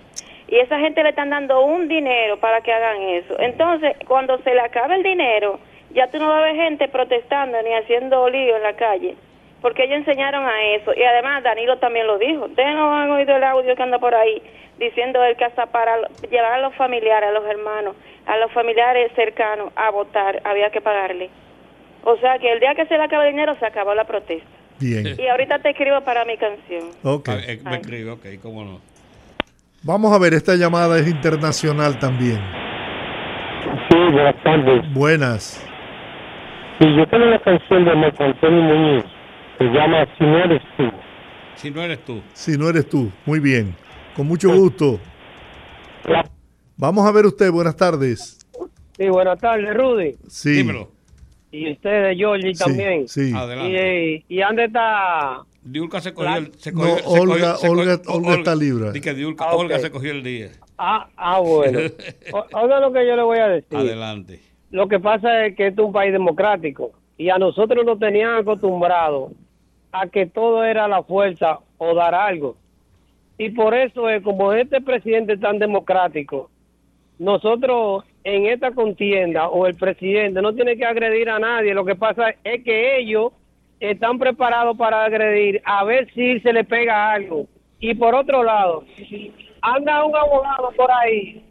[0.52, 3.40] Y esa gente le están dando un dinero para que hagan eso.
[3.40, 5.58] Entonces, cuando se le acabe el dinero,
[5.94, 9.16] ya tú no vas a ver gente protestando ni haciendo lío en la calle.
[9.62, 10.92] Porque ellos enseñaron a eso.
[10.94, 12.44] Y además Danilo también lo dijo.
[12.44, 14.42] Ustedes no han oído el audio que anda por ahí
[14.78, 15.96] diciendo él que hasta para
[16.30, 20.82] llevar a los familiares, a los hermanos, a los familiares cercanos a votar, había que
[20.82, 21.30] pagarle.
[22.04, 24.50] O sea que el día que se le acabe el dinero, se acabó la protesta.
[24.80, 25.16] Bien.
[25.18, 26.90] Y ahorita te escribo para mi canción.
[27.04, 27.28] Ok.
[27.30, 28.91] Ah, eh, me escribe, ok, cómo no.
[29.84, 32.38] Vamos a ver, esta llamada es internacional también.
[33.88, 34.92] Sí, buenas tardes.
[34.94, 35.66] Buenas.
[36.78, 39.04] Sí, yo tengo una canción de Marco Antonio Muñiz.
[39.58, 40.84] Se llama Si no eres tú.
[41.56, 42.22] Si no eres tú.
[42.32, 43.10] Si no eres tú.
[43.26, 43.74] Muy bien.
[44.16, 44.98] Con mucho gusto.
[46.04, 46.24] La-
[46.76, 47.50] Vamos a ver usted.
[47.50, 48.38] Buenas tardes.
[48.96, 50.12] Sí, buenas tardes, Rudy.
[50.28, 50.50] Sí.
[50.50, 50.90] Dímelo.
[51.50, 53.08] Y ustedes, Georgie, Sí, también.
[53.08, 53.32] Sí.
[53.34, 54.24] Adelante.
[54.28, 56.52] Y, y dónde está Diulca se cogió el.
[56.58, 58.92] Se No, cogió, se Olga- cogió- se Olga- cogió- Olga está libre.
[58.92, 59.54] Di que Diulca- Ah.
[59.56, 60.48] Olga se cogió el día.
[60.78, 61.78] Ah, ah bueno.
[62.52, 63.76] Oiga lo que yo le voy a decir.
[63.78, 64.40] Adelante.
[64.70, 68.34] Lo que pasa es que esto es un país democrático y a nosotros nos tenían
[68.36, 69.32] acostumbrados
[69.92, 72.56] a que todo era la fuerza o dar algo.
[73.38, 76.50] Y por eso es como este presidente tan democrático,
[77.18, 81.74] nosotros en esta contienda o el presidente no tiene que agredir a nadie.
[81.74, 83.32] Lo que pasa es que ellos
[83.90, 87.46] están preparados para agredir a ver si se le pega algo.
[87.80, 88.84] Y por otro lado,
[89.60, 91.44] anda un abogado por ahí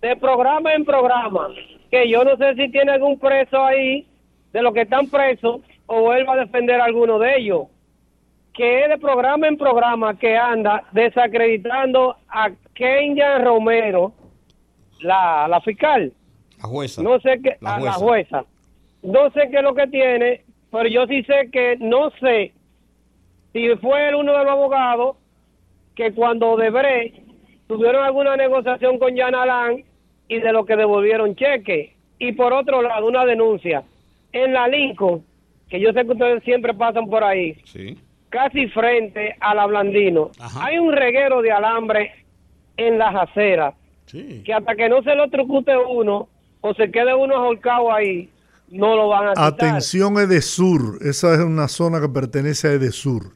[0.00, 1.48] de programa en programa,
[1.90, 4.04] que yo no sé si tiene algún preso ahí
[4.52, 7.66] de los que están presos o él va a defender a alguno de ellos,
[8.52, 14.12] que es de programa en programa que anda desacreditando a Kenya Romero,
[15.02, 16.12] la, la fiscal,
[16.60, 17.02] La jueza.
[17.02, 18.44] no sé qué, La a la jueza,
[19.02, 22.52] no sé qué es lo que tiene, pero yo sí sé que no sé
[23.52, 25.16] si fue uno de los abogados
[25.94, 27.12] que cuando Debre
[27.68, 29.84] tuvieron alguna negociación con Jan Alain
[30.28, 31.94] y de lo que devolvieron cheque.
[32.18, 33.82] Y por otro lado, una denuncia
[34.32, 35.22] en la Lincoln,
[35.68, 37.98] que yo sé que ustedes siempre pasan por ahí, Sí.
[38.30, 40.30] casi frente a la Blandino.
[40.40, 40.66] Ajá.
[40.66, 42.12] Hay un reguero de alambre
[42.78, 43.74] en las aceras
[44.06, 44.42] Sí.
[44.44, 46.28] que hasta que no se lo trucute uno
[46.62, 48.28] o se quede uno ahorcado ahí,
[48.72, 49.44] no lo van a quitar.
[49.52, 50.98] Atención Edesur.
[51.02, 53.32] Esa es una zona que pertenece a Edesur.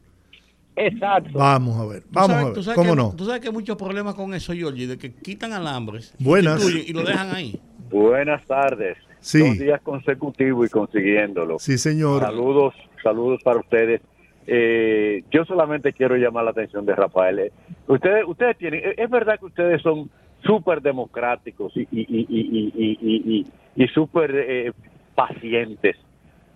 [0.74, 1.30] Exacto.
[1.38, 2.02] Vamos a ver.
[2.10, 2.74] Vamos sabes- a ver.
[2.76, 3.14] ¿Cómo que- no?
[3.16, 6.62] Tú sabes que hay muchos problemas con eso, Georgie, de que quitan alambres Buenas.
[6.68, 7.58] y lo dejan ahí.
[7.90, 8.98] Buenas tardes.
[9.20, 9.40] Sí.
[9.40, 11.58] Dos días consecutivos y consiguiéndolo.
[11.58, 12.22] Sí, señor.
[12.22, 14.00] Saludos, saludos para ustedes.
[14.46, 17.38] Eh, yo solamente quiero llamar la atención de Rafael.
[17.40, 17.52] Eh,
[17.88, 20.08] Ustedes, ustedes tienen, eh, es verdad que ustedes son
[20.44, 23.40] súper democráticos y, y, y, y, y, y,
[23.76, 24.72] y- y súper eh,
[25.16, 25.96] pacientes.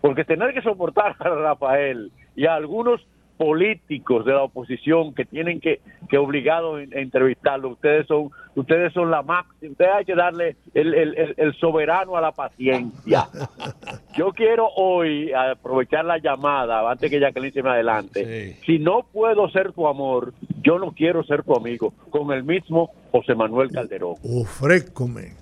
[0.01, 3.01] Porque tener que soportar a Rafael y a algunos
[3.37, 9.11] políticos de la oposición que tienen que, que obligado a entrevistarlo, ustedes son, ustedes son
[9.11, 13.29] la máxima, ustedes hay que darle el, el, el- soberano a la paciencia.
[14.17, 18.55] Yo quiero hoy aprovechar la llamada antes que Jacqueline se me adelante.
[18.57, 18.61] Sí.
[18.67, 21.95] Si no puedo ser tu amor, yo no quiero ser tu amigo.
[22.11, 24.17] Con el mismo José Manuel Calderón.
[24.23, 25.33] Ofrécome.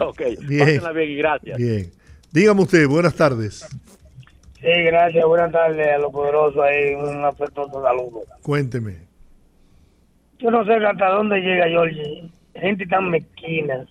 [0.00, 0.60] Ok, Bien.
[0.60, 1.56] pásenla bien y gracias.
[1.58, 1.90] Bien.
[2.32, 3.66] Dígame usted, buenas tardes.
[4.60, 5.24] Sí, gracias.
[5.24, 6.94] Buenas tardes a los poderosos ahí.
[6.94, 8.20] Un afectuoso saludo.
[8.42, 8.98] Cuénteme.
[10.38, 12.30] Yo no sé hasta dónde llega Georgie.
[12.54, 13.86] Gente tan mezquina.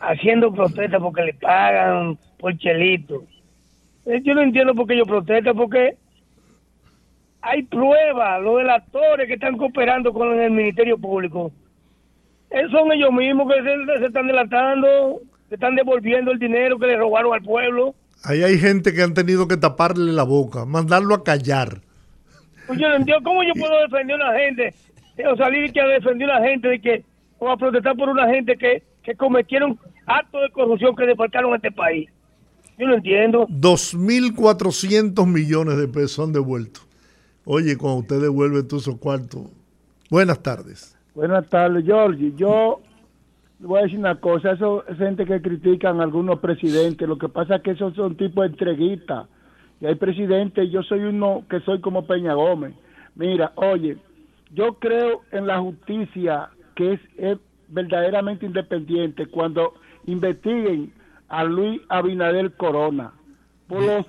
[0.00, 3.24] Haciendo protestas porque le pagan por chelito.
[4.06, 5.96] Eh, Yo no entiendo por qué ellos protestan, porque
[7.42, 11.50] hay pruebas, los delatores que están cooperando con el Ministerio Público.
[12.50, 16.86] Eh, son ellos mismos que se, se están delatando, que están devolviendo el dinero que
[16.86, 17.94] le robaron al pueblo.
[18.24, 21.80] Ahí hay gente que han tenido que taparle la boca, mandarlo a callar.
[22.66, 24.74] Pues yo no entiendo cómo yo puedo defender a una gente
[25.30, 27.04] o salir y que a defender a una gente de que
[27.38, 31.56] o a protestar por una gente que, que cometieron actos de corrupción que defalcaron a
[31.56, 32.08] este país.
[32.78, 33.46] Yo no entiendo.
[33.48, 36.80] 2.400 millones de pesos han devuelto.
[37.44, 39.42] Oye, cuando usted devuelve todos esos cuartos.
[40.10, 40.96] Buenas tardes.
[41.14, 42.32] Buenas tardes, Georgie.
[42.36, 42.80] Yo
[43.58, 47.28] voy a decir una cosa, eso es gente que critican a algunos presidentes, lo que
[47.28, 49.26] pasa es que esos son tipos entreguistas.
[49.80, 52.74] Y hay presidentes, yo soy uno que soy como Peña Gómez.
[53.14, 53.98] Mira, oye,
[54.54, 57.38] yo creo en la justicia que es, es
[57.68, 59.74] verdaderamente independiente cuando
[60.06, 60.92] investiguen
[61.28, 63.12] a Luis Abinader Corona
[63.66, 64.06] por, los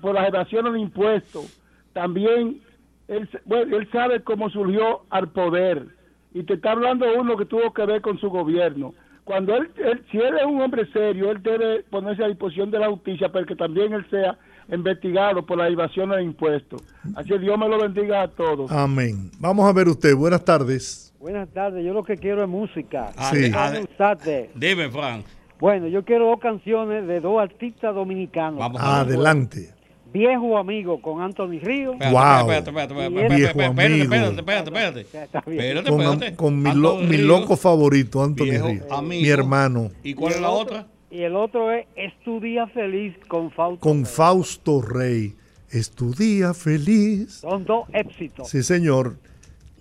[0.00, 1.60] por las evasiones de impuestos
[1.92, 2.60] también
[3.08, 5.88] él, bueno, él sabe cómo surgió al poder
[6.32, 8.94] y te está hablando uno que tuvo que ver con su gobierno.
[9.24, 12.78] Cuando él, él, si él es un hombre serio, él debe ponerse a disposición de
[12.80, 14.36] la justicia para que también él sea
[14.72, 16.82] investigado por la evasión de impuestos.
[17.14, 18.70] Así que Dios me lo bendiga a todos.
[18.72, 19.30] Amén.
[19.38, 20.14] Vamos a ver usted.
[20.16, 21.14] Buenas tardes.
[21.20, 21.84] Buenas tardes.
[21.84, 23.12] Yo lo que quiero es música.
[23.30, 23.52] Sí.
[23.54, 24.50] Ade- Usate.
[24.54, 25.24] Dime, Frank.
[25.60, 28.58] Bueno, yo quiero dos canciones de dos artistas dominicanos.
[28.58, 28.80] Vamos.
[28.82, 29.74] Adelante.
[30.12, 31.94] Viejo amigo con Anthony Ríos.
[31.94, 32.22] Espérate, Wow.
[32.50, 34.02] espérate, espérate, espérate, Viejo espérate, espérate, amigo.
[34.04, 35.24] espérate, espérate, espérate, espérate.
[35.26, 35.60] Está bien.
[35.60, 36.36] Espérate, Con, espérate.
[36.36, 38.86] con mi, lo- mi loco favorito, Anthony Viejo Ríos.
[38.90, 39.22] amigo.
[39.22, 39.90] Mi hermano.
[40.02, 40.86] ¿Y cuál es la otra?
[41.12, 43.80] Y el otro es Es tu día feliz con Fausto.
[43.80, 44.12] Con Rey.
[44.12, 45.34] Fausto Rey.
[45.70, 47.34] Es tu día feliz.
[47.40, 48.48] Son dos éxitos.
[48.48, 49.16] Sí, señor.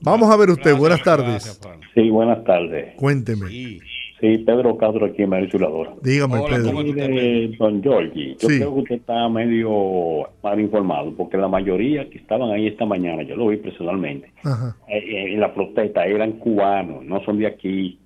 [0.01, 0.63] Vamos a ver usted.
[0.71, 1.25] Gracias, Buenas tardes.
[1.27, 1.59] gracias.
[1.93, 2.95] Sí, buenas tardes.
[2.95, 3.47] Cuénteme.
[3.47, 3.79] Sí.
[4.19, 5.93] Sí, Pedro Castro aquí en Marichuladora.
[6.01, 6.71] Dígame, Hola, Pedro.
[6.73, 8.57] ¿cómo Y de Don Giorgi, yo Sí.
[8.57, 13.23] creo que usted está medio mal informado, porque la mayoría que estaban ahí esta mañana,
[13.23, 14.75] yo lo vi personalmente, Ajá.
[14.89, 17.97] eh, eh, en la protesta eran cubanos, no son de aquí.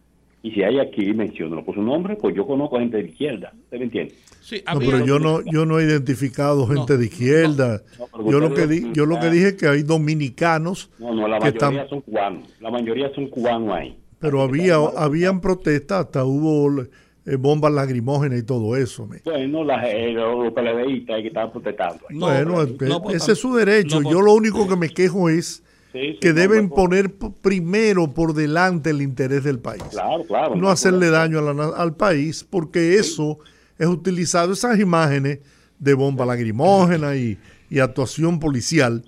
[0.46, 3.78] Y si hay aquí, menciónalo por su nombre, pues yo conozco gente de izquierda, ¿usted
[3.80, 4.14] me entiende?
[4.42, 7.82] Sí, No, pero yo no, yo no he identificado gente de izquierda.
[7.98, 11.28] no, yo lo que di- yo lo que dije es que hay dominicanos No, no,
[11.30, 13.96] la que mayoría están, son cubanos, la mayoría son cubanos ahí.
[14.24, 16.82] Pero había habían protestas, hasta hubo
[17.26, 19.06] eh, bombas lacrimógenas y todo eso.
[19.06, 19.18] me.
[19.26, 22.06] Bueno, la, eh, los PLDistas que estaban protestando.
[22.10, 23.98] No, bueno, no, eh, no, por ese es su derecho.
[23.98, 27.14] no, por- yo lo único que me quejo es Sí, sí, que deben no, poner
[27.42, 29.84] primero por delante el interés del país.
[29.92, 30.56] Claro, claro.
[30.56, 33.38] no hacerle daño a la al país, porque eso
[33.78, 35.40] es utilizado, esas imágenes
[35.80, 37.38] de bomba lacrimógena y,
[37.70, 39.04] y actuación policial,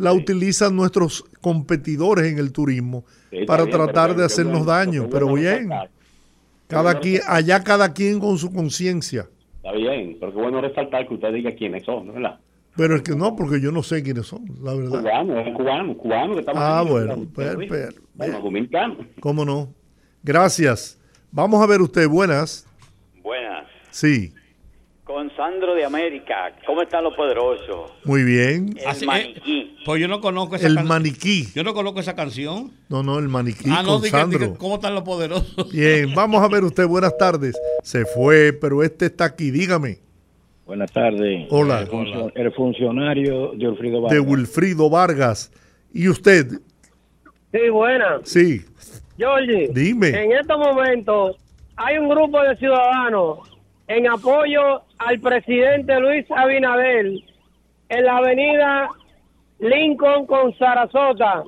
[0.00, 4.72] la utilizan nuestros competidores en el turismo Sí, para bien, tratar pero de hacernos bueno,
[4.72, 5.08] daño.
[5.10, 5.90] Pero bueno bien, resaltar.
[6.66, 9.28] cada bueno quien, allá cada quien con su conciencia.
[9.56, 12.12] Está bien, pero qué bueno resaltar que usted diga quiénes son, ¿no?
[12.14, 12.38] ¿verdad?
[12.76, 15.00] Pero es que no, porque yo no sé quiénes son, la verdad.
[15.02, 17.26] Cubanos, cubanos, cubanos que estaban Ah, bueno, ¿verdad?
[17.34, 17.66] per- Sí.
[17.68, 18.98] per- Bueno, per- dominicanos.
[19.20, 19.68] ¿Cómo no?
[20.22, 20.98] Gracias.
[21.32, 22.66] Vamos a ver usted, buenas.
[23.22, 23.66] Buenas.
[23.90, 24.32] Sí,
[25.10, 26.52] Con Sandro de América.
[26.64, 27.90] ¿Cómo están los poderosos?
[28.04, 28.76] muy bien.
[28.78, 29.76] El Así- eh, maniquí.
[29.84, 31.48] Pues yo no conozco esa El can- maniquí.
[31.52, 32.70] Yo no conozco esa canción.
[32.88, 34.38] No, no, el maniquí ah, no, con diga, Sandro.
[34.38, 35.72] diga, ¿cómo están los poderosos?
[35.72, 37.58] Bien, vamos a ver usted, buenas tardes.
[37.82, 39.98] Se fue, pero este está aquí, dígame.
[40.64, 41.48] Buenas tardes.
[41.50, 41.80] Hola.
[41.80, 44.20] El, funcio- el funcionario de De Vargas.
[44.24, 45.52] Wilfrido Vargas.
[45.92, 46.46] ¿Y usted?
[47.52, 48.20] Sí, buena.
[48.22, 48.60] Sí,
[49.18, 50.08] Georgie, Dime.
[50.10, 51.36] en estos momentos
[51.76, 53.49] hay un grupo de ciudadanos
[53.90, 57.06] en apoyo al presidente Luis Abinader
[57.88, 58.88] en la avenida
[59.58, 61.42] Lincoln con Sarasota.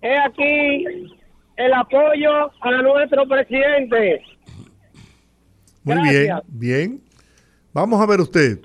[0.00, 0.84] Es aquí
[1.56, 4.22] el apoyo a nuestro presidente.
[5.84, 6.42] muy Gracias.
[6.48, 6.58] bien,
[6.90, 7.00] bien.
[7.72, 8.58] Vamos a ver usted.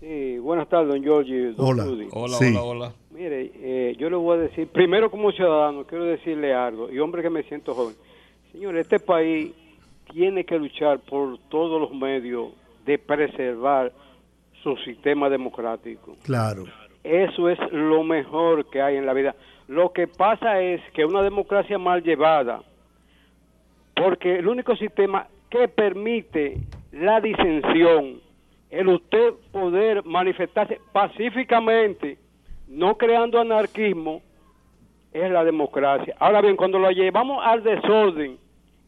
[0.00, 1.52] Sí, buenas tardes, don Giorgi.
[1.52, 1.84] don Hola.
[1.84, 2.08] Rudy.
[2.12, 2.46] Hola, Sí.
[2.48, 2.92] hola, hola.
[3.10, 7.20] Mire, eh, yo le voy a decir, primero como ciudadano, quiero decirle algo, y hombre
[7.22, 7.94] que me siento joven.
[8.52, 9.52] Señor, este país
[10.12, 12.52] tiene que luchar por todos los medios
[12.84, 13.92] de preservar
[14.62, 16.16] su sistema democrático.
[16.24, 16.64] Claro.
[17.04, 19.34] Eso es lo mejor que hay en la vida.
[19.68, 22.62] Lo que pasa es que una democracia mal llevada,
[23.94, 26.58] porque el único sistema que permite
[26.92, 28.20] la disensión,
[28.70, 32.18] el usted poder manifestarse pacíficamente,
[32.66, 34.22] no creando anarquismo,
[35.12, 36.14] es la democracia.
[36.18, 38.38] Ahora bien, cuando lo llevamos al desorden,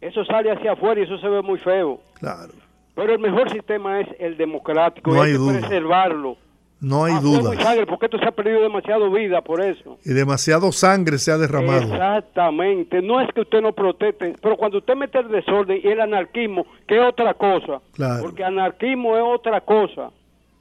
[0.00, 2.00] eso sale hacia afuera y eso se ve muy feo.
[2.14, 2.52] Claro.
[2.94, 5.60] Pero el mejor sistema es el democrático, No y hay hay, que duda.
[5.60, 6.36] preservarlo.
[6.82, 7.62] No hay A fuego y dudas.
[7.62, 9.98] sangre, porque esto se ha perdido demasiado vida por eso.
[10.04, 11.82] Y demasiado sangre se ha derramado.
[11.82, 13.02] Exactamente.
[13.02, 16.66] No es que usted no proteste, pero cuando usted mete el desorden y el anarquismo,
[16.86, 17.80] que es otra cosa.
[17.92, 18.22] Claro.
[18.22, 20.10] Porque anarquismo es otra cosa.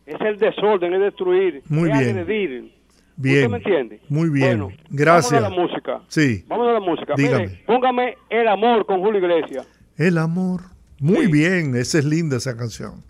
[0.06, 2.10] Es el desorden, es destruir, Muy es bien.
[2.18, 2.74] agredir.
[3.22, 3.38] Bien.
[3.38, 4.00] ¿Usted me entiende?
[4.08, 4.60] Muy bien.
[4.60, 5.42] Bueno, Gracias.
[5.42, 6.02] Vamos a la música.
[6.08, 6.46] Sí.
[6.48, 7.14] Vamos a la música.
[7.18, 7.48] Dígame.
[7.48, 9.68] Mire, póngame El Amor con Julio Iglesias.
[9.98, 10.62] El amor.
[11.02, 13.04] Muy bien, esa es linda esa canción.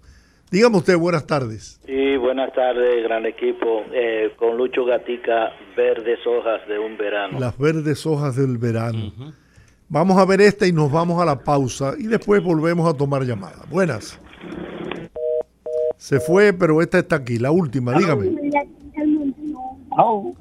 [0.50, 1.80] Dígame usted, buenas tardes.
[1.88, 3.84] Y buenas tardes, gran equipo.
[3.94, 7.40] Eh, con Lucho Gatica, verdes hojas de un verano.
[7.40, 9.14] Las verdes hojas del verano.
[9.88, 13.24] Vamos a ver esta y nos vamos a la pausa y después volvemos a tomar
[13.24, 13.70] llamadas.
[13.70, 14.20] Buenas.
[15.98, 18.32] Se fue, pero esta está aquí, la última, dígame.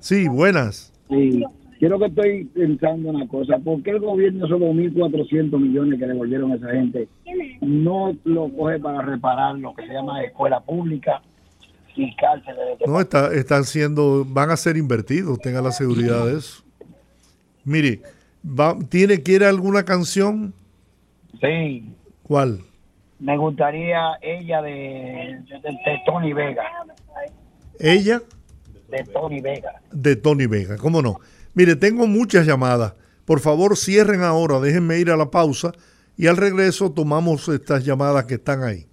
[0.00, 0.92] Sí, buenas.
[1.08, 1.42] Sí,
[1.78, 3.58] quiero que estoy pensando una cosa.
[3.58, 7.08] ¿Por qué el gobierno esos 2.400 millones que devolvieron a esa gente
[7.60, 11.22] no lo coge para reparar lo que se llama escuela pública
[11.96, 12.78] y cárceles?
[12.78, 16.62] de No, está, están siendo, van a ser invertidos, tenga la seguridad de eso.
[17.64, 18.00] Mire,
[18.44, 20.54] va, ¿tiene, quiere alguna canción?
[21.40, 21.92] Sí,
[22.22, 22.60] ¿Cuál?
[23.20, 26.62] me gustaría ella de, de, de Tony Vega.
[27.80, 28.20] ¿Ella?
[28.88, 29.82] De Tony Vega.
[29.92, 31.20] De Tony Vega, ¿cómo no?
[31.54, 32.94] Mire, tengo muchas llamadas.
[33.24, 35.72] Por favor, cierren ahora, déjenme ir a la pausa
[36.16, 38.86] y al regreso tomamos estas llamadas que están ahí.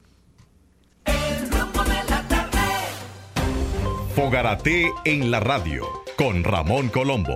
[4.15, 5.85] Fogarate en la radio
[6.17, 7.35] con Ramón Colombo.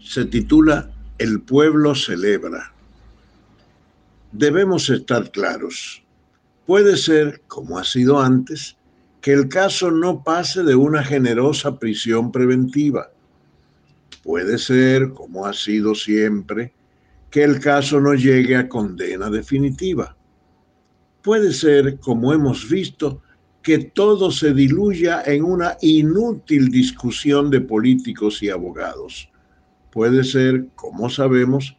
[0.00, 2.72] Se titula El pueblo celebra.
[4.32, 6.02] Debemos estar claros.
[6.68, 8.76] Puede ser, como ha sido antes,
[9.22, 13.10] que el caso no pase de una generosa prisión preventiva.
[14.22, 16.74] Puede ser, como ha sido siempre,
[17.30, 20.14] que el caso no llegue a condena definitiva.
[21.22, 23.22] Puede ser, como hemos visto,
[23.62, 29.30] que todo se diluya en una inútil discusión de políticos y abogados.
[29.90, 31.78] Puede ser, como sabemos,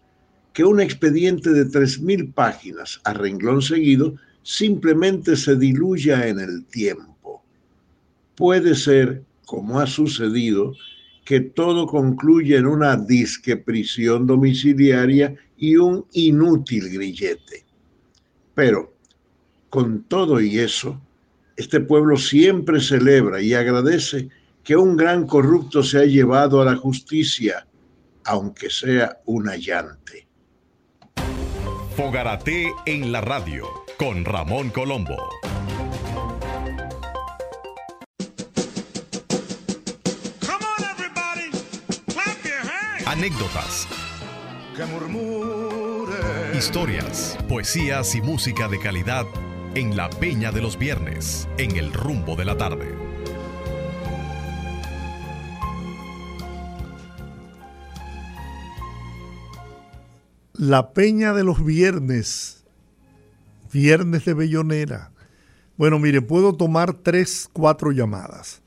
[0.52, 7.44] que un expediente de 3.000 páginas a renglón seguido simplemente se diluya en el tiempo.
[8.36, 10.74] Puede ser, como ha sucedido,
[11.26, 17.66] que todo concluya en una disque prisión domiciliaria y un inútil grillete.
[18.56, 18.94] Pero,
[19.70, 21.00] con todo y eso,
[21.56, 24.30] este pueblo siempre celebra y agradece
[24.64, 27.68] que un gran corrupto se ha llevado a la justicia,
[28.24, 30.28] aunque sea un allante.
[31.96, 35.18] Fogarate en la radio con Ramón Colombo.
[43.06, 43.88] Anécdotas.
[46.56, 49.26] Historias, poesías y música de calidad
[49.76, 52.95] en la Peña de los Viernes, en el rumbo de la tarde.
[60.54, 62.59] La Peña de los Viernes,
[63.72, 65.11] Viernes de Bellonera.
[65.78, 68.61] Bueno, mire, puedo tomar tres, cuatro llamadas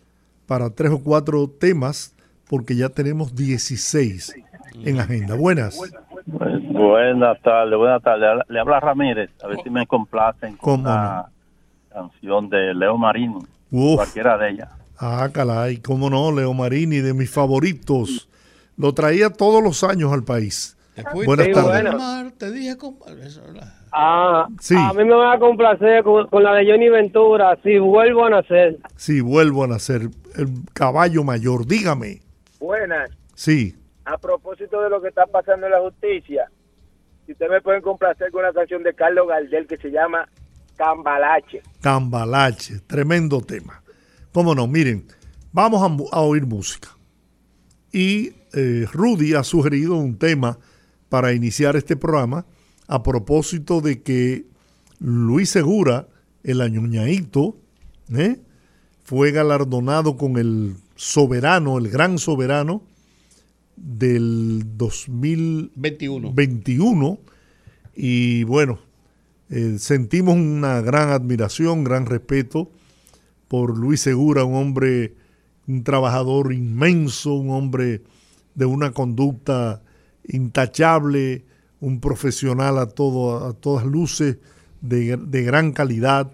[0.47, 2.15] para tres o cuatro temas
[2.49, 4.35] porque ya tenemos 16
[4.85, 5.35] en agenda.
[5.35, 5.79] Buenas.
[6.27, 8.29] Buenas tardes, buenas tardes.
[8.49, 11.29] Le habla Ramírez, a ver si me complacen con la
[11.93, 13.39] canción de Leo Marini,
[13.71, 14.69] cualquiera de ellas.
[14.99, 18.29] Ah, caray, cómo no, Leo Marini, de mis favoritos.
[18.77, 20.77] Lo traía todos los años al país.
[21.27, 21.83] Buenas Sí, tardes.
[21.93, 22.33] bueno.
[22.39, 22.77] Te dije.
[23.93, 24.75] Ah, Sí.
[24.77, 28.31] a mí me va a complacer con, con la de Johnny Ventura, si vuelvo a
[28.31, 28.79] nacer.
[28.97, 30.09] Sí, vuelvo a nacer.
[30.35, 32.21] El caballo mayor, dígame.
[32.59, 33.11] Buenas.
[33.35, 36.49] Sí, A propósito de lo que está pasando en la justicia,
[37.27, 40.27] si ustedes me pueden complacer con una canción de Carlos Gardel que se llama
[40.77, 41.63] Cambalache.
[41.83, 43.83] Cambalache, tremendo tema.
[44.33, 45.05] Cómo no, miren,
[45.53, 46.89] vamos a, a oír música.
[47.93, 50.59] Y eh, Rudy ha sugerido un tema
[51.09, 52.45] para iniciar este programa
[52.93, 54.45] a propósito de que
[54.99, 56.09] Luis Segura,
[56.45, 57.57] el añoñaito,
[58.15, 58.39] ¿eh?
[59.03, 62.83] fue galardonado con el soberano, el gran soberano
[63.77, 66.35] del 2021.
[67.97, 68.79] Y bueno,
[69.49, 72.71] eh, sentimos una gran admiración, gran respeto
[73.49, 75.15] por Luis Segura, un hombre,
[75.67, 78.03] un trabajador inmenso, un hombre
[78.55, 79.81] de una conducta
[80.29, 81.47] intachable,
[81.83, 84.39] un profesional a, todo, a todas luces,
[84.81, 86.31] de, de gran calidad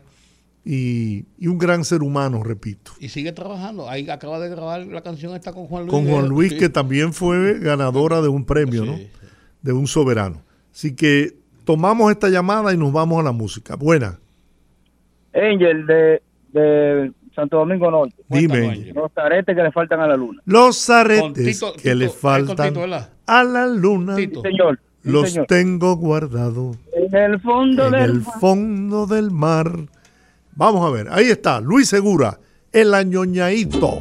[0.62, 2.92] y, y un gran ser humano, repito.
[3.00, 3.88] Y sigue trabajando.
[3.88, 5.90] Ahí acaba de grabar la canción esta con Juan Luis.
[5.92, 8.98] Con Juan Luis, que también fue ganadora de un premio, ¿no?
[9.62, 10.42] De un soberano.
[10.70, 11.34] Así que
[11.64, 13.74] tomamos esta llamada y nos vamos a la música.
[13.76, 14.18] Buena.
[15.32, 16.22] Angel de,
[16.52, 18.16] de Santo Domingo Norte.
[18.28, 18.92] Dime, Angel.
[18.94, 20.42] Los aretes que le faltan a la luna.
[20.44, 22.74] Los aretes Tito- que Tito, le faltan
[23.26, 24.78] a la luna, Sí, señor.
[25.08, 25.46] Sí, los señor.
[25.46, 29.72] tengo guardados En el fondo en del el fondo del mar.
[30.54, 32.38] Vamos a ver, ahí está, Luis Segura,
[32.72, 34.00] el añoñaito.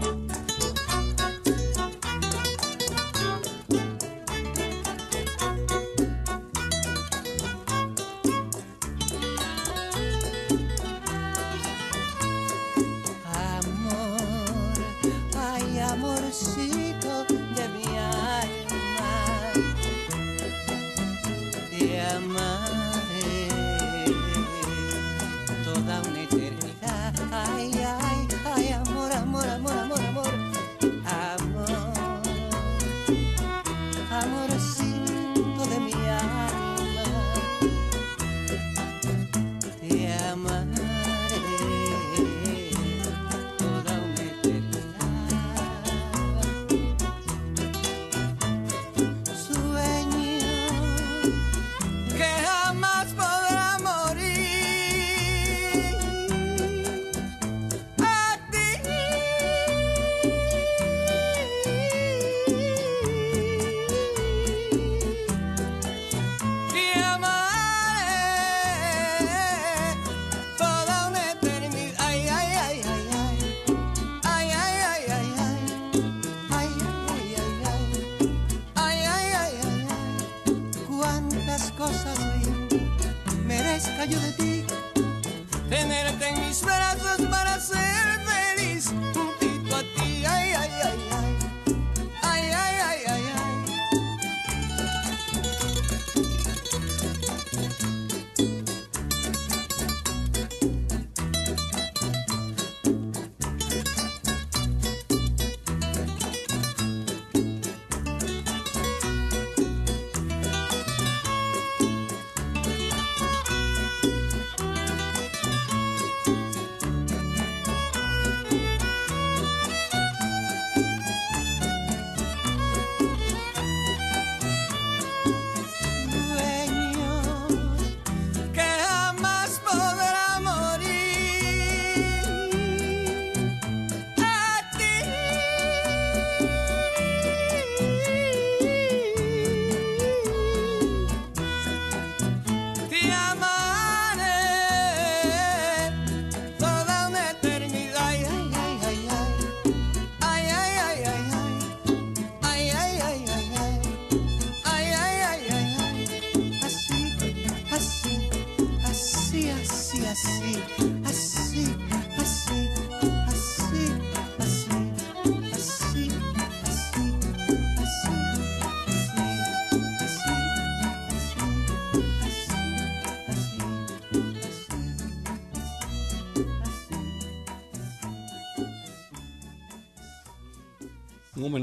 [13.58, 14.78] Amor,
[15.36, 16.77] ay amorcito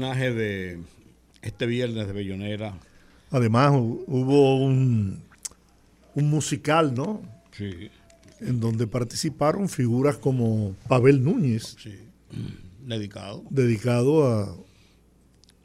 [0.05, 0.79] homenaje de
[1.41, 2.77] este viernes de Bellonera.
[3.31, 5.19] Además, hu- hubo un,
[6.13, 7.21] un musical, ¿no?
[7.51, 7.89] Sí.
[8.39, 11.75] En donde participaron figuras como Pavel Núñez,
[12.85, 13.43] Dedicado.
[13.49, 14.55] dedicado a,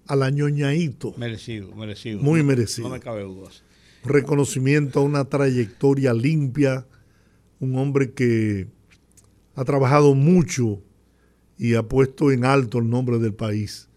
[0.07, 1.15] a la ñoñaíto.
[1.19, 2.21] Merecido, merecido.
[2.21, 2.89] Muy No- merecido.
[2.89, 3.63] No me cabe dudas.
[4.05, 6.87] reconocimiento a una trayectoria limpia,
[7.59, 8.69] un hombre que
[9.55, 10.81] ha trabajado mucho
[11.59, 13.89] y ha puesto en alto el nombre del país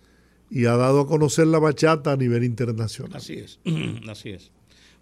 [0.56, 3.18] y ha dado a conocer la bachata a nivel internacional.
[3.18, 3.60] Así es,
[4.08, 4.52] así es.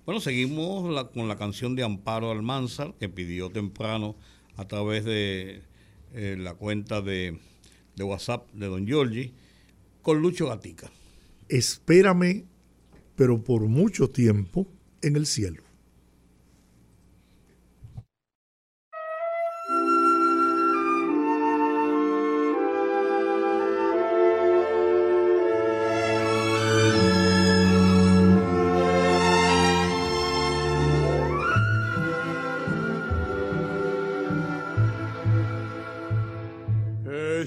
[0.05, 4.15] Bueno, seguimos la- con la canción de Amparo Almanzar, que pidió temprano
[4.55, 5.61] a través de
[6.13, 7.37] eh, la cuenta de,
[7.97, 9.33] de WhatsApp de Don Giorgi,
[10.01, 10.89] con Lucho Gatica.
[11.49, 12.45] Espérame,
[13.15, 14.67] pero por mucho tiempo
[15.01, 15.63] en el cielo.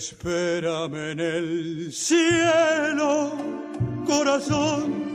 [0.07, 3.33] Espérame en el cielo,
[4.05, 5.15] corazón,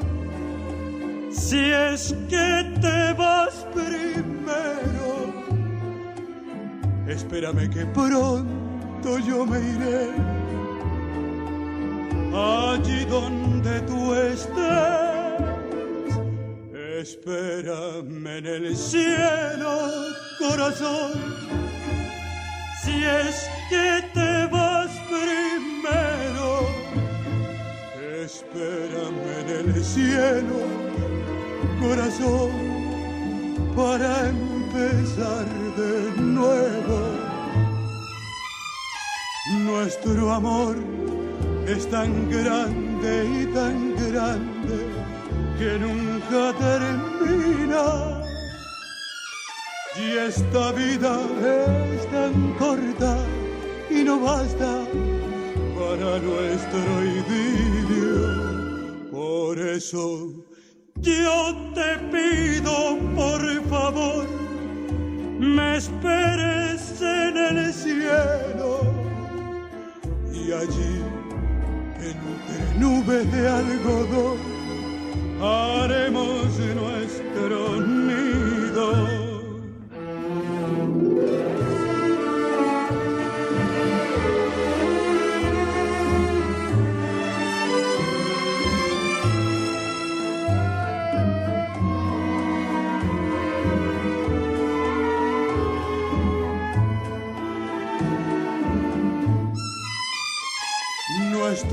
[1.31, 5.31] si es que te vas primero.
[7.07, 10.09] Espérame que pronto yo me iré
[12.33, 14.57] allí donde tú estés.
[16.99, 19.71] Espérame en el cielo,
[20.39, 21.39] corazón
[22.83, 24.28] si es que te
[28.51, 30.59] espérame en el cielo,
[31.79, 32.51] corazón,
[33.75, 35.45] para empezar
[35.77, 36.99] de nuevo.
[39.65, 40.75] Nuestro amor
[41.67, 44.85] es tan grande y tan grande
[45.57, 48.21] que nunca termina.
[49.95, 51.19] Y esta vida
[51.95, 53.17] es tan corta
[53.89, 54.83] y no basta
[55.89, 58.19] para nuestro idilio.
[59.11, 60.31] Por eso
[60.97, 64.27] yo te pido, por favor,
[65.39, 68.81] me esperes en el cielo.
[70.31, 70.95] Y allí,
[72.09, 74.37] entre nubes de algodón,
[75.41, 78.28] haremos nuestro nido.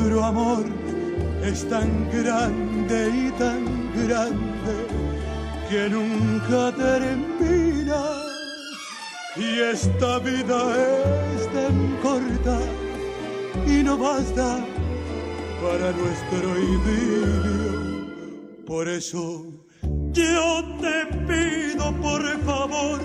[0.06, 0.64] Nuestro amor
[1.42, 3.64] es tan grande y tan
[4.06, 4.74] grande
[5.68, 8.02] que nunca termina.
[9.34, 10.60] Y esta vida
[11.34, 12.60] es tan corta
[13.66, 14.64] y no basta
[15.60, 18.06] para nuestro idilio.
[18.64, 19.44] Por eso
[20.12, 23.00] Yo te pido por favor,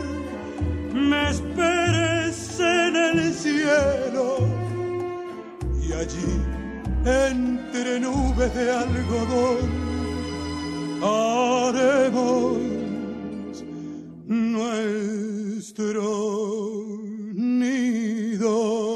[0.93, 4.37] me esperes en el cielo
[5.81, 6.60] y allí
[7.05, 9.91] entre nubes de algodón
[11.03, 12.57] haremos
[14.27, 16.03] nuestro
[17.33, 18.91] nido.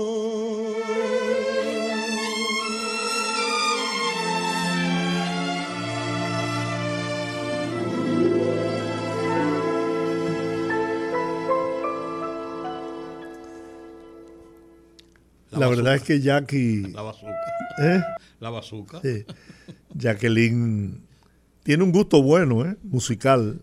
[15.51, 16.93] La, verdad es que Jackie.
[18.39, 18.97] La bazooka.
[19.03, 19.25] ¿Eh?
[19.25, 19.25] La.
[19.25, 19.25] Sí.
[19.93, 21.01] Jacqueline
[21.63, 22.75] tiene un gusto bueno, ¿eh?
[22.83, 23.61] Musical.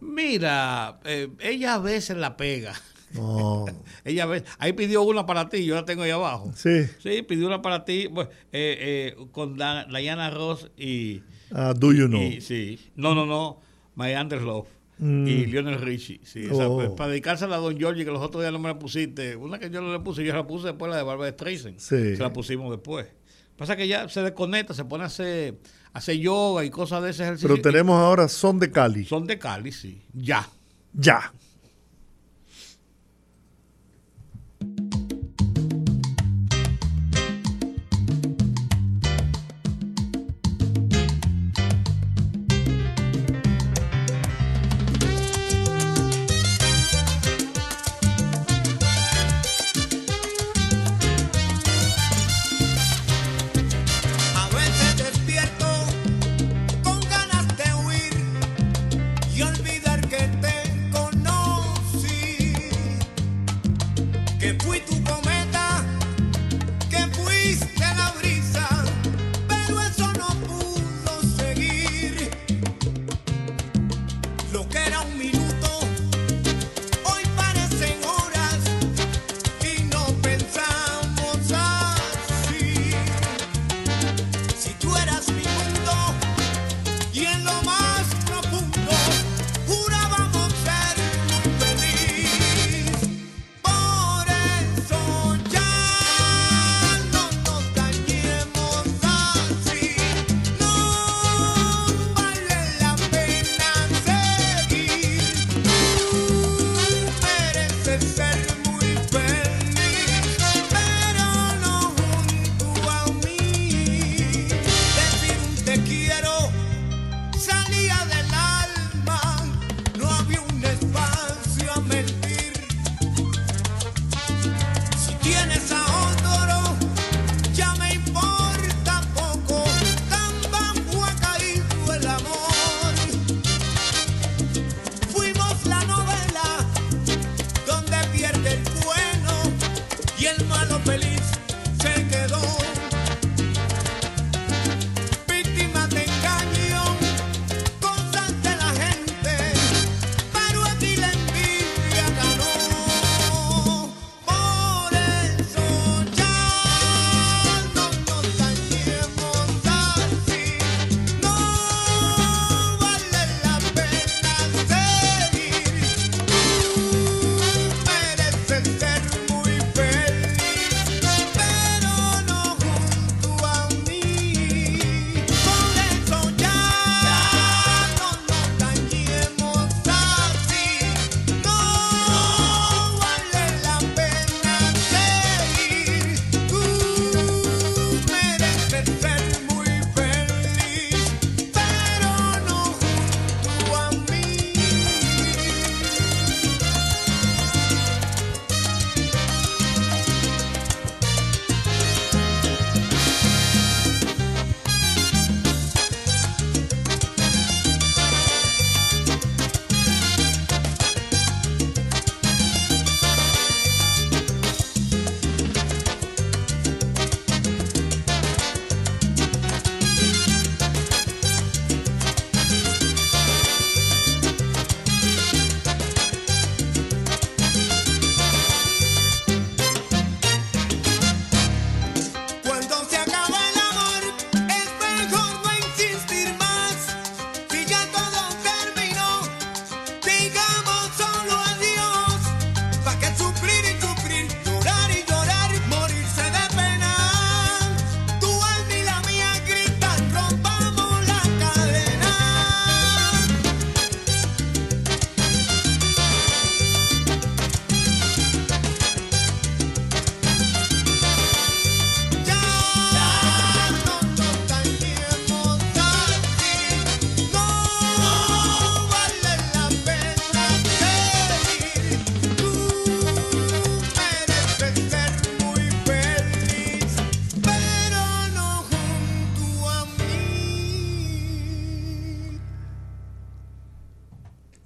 [0.00, 2.74] Mira, eh, ella a veces la pega.
[3.14, 3.64] No.
[4.04, 6.52] ella a veces, ahí pidió una para ti, yo la tengo ahí abajo.
[6.54, 6.84] Sí.
[7.02, 11.22] Sí, pidió una para ti pues, eh, con Diana Ross y.
[11.52, 12.20] Ah, do you know?
[12.22, 12.78] y- sí.
[12.96, 13.60] No, no, no.
[13.96, 14.66] My Under Love.
[14.98, 15.26] Mm.
[15.26, 16.20] Y Lionel Richie.
[16.24, 16.76] Sí, esa, Oh.
[16.76, 19.34] pues, para dedicársela a Don Georgie, que los otros días no me la pusiste.
[19.36, 21.78] Una que yo no le puse, yo la puse después, la de Barbara Streisand.
[21.78, 22.16] Sí.
[22.16, 23.06] Se la pusimos después.
[23.56, 25.58] Pasa que ya se desconecta, se pone a hacer,
[25.92, 27.48] a hacer yoga y cosas de ese ejercicio.
[27.48, 29.04] Pero tenemos ahora Son de Cali.
[29.04, 30.02] Son de Cali, sí.
[30.12, 30.48] Ya.
[30.92, 31.32] Ya.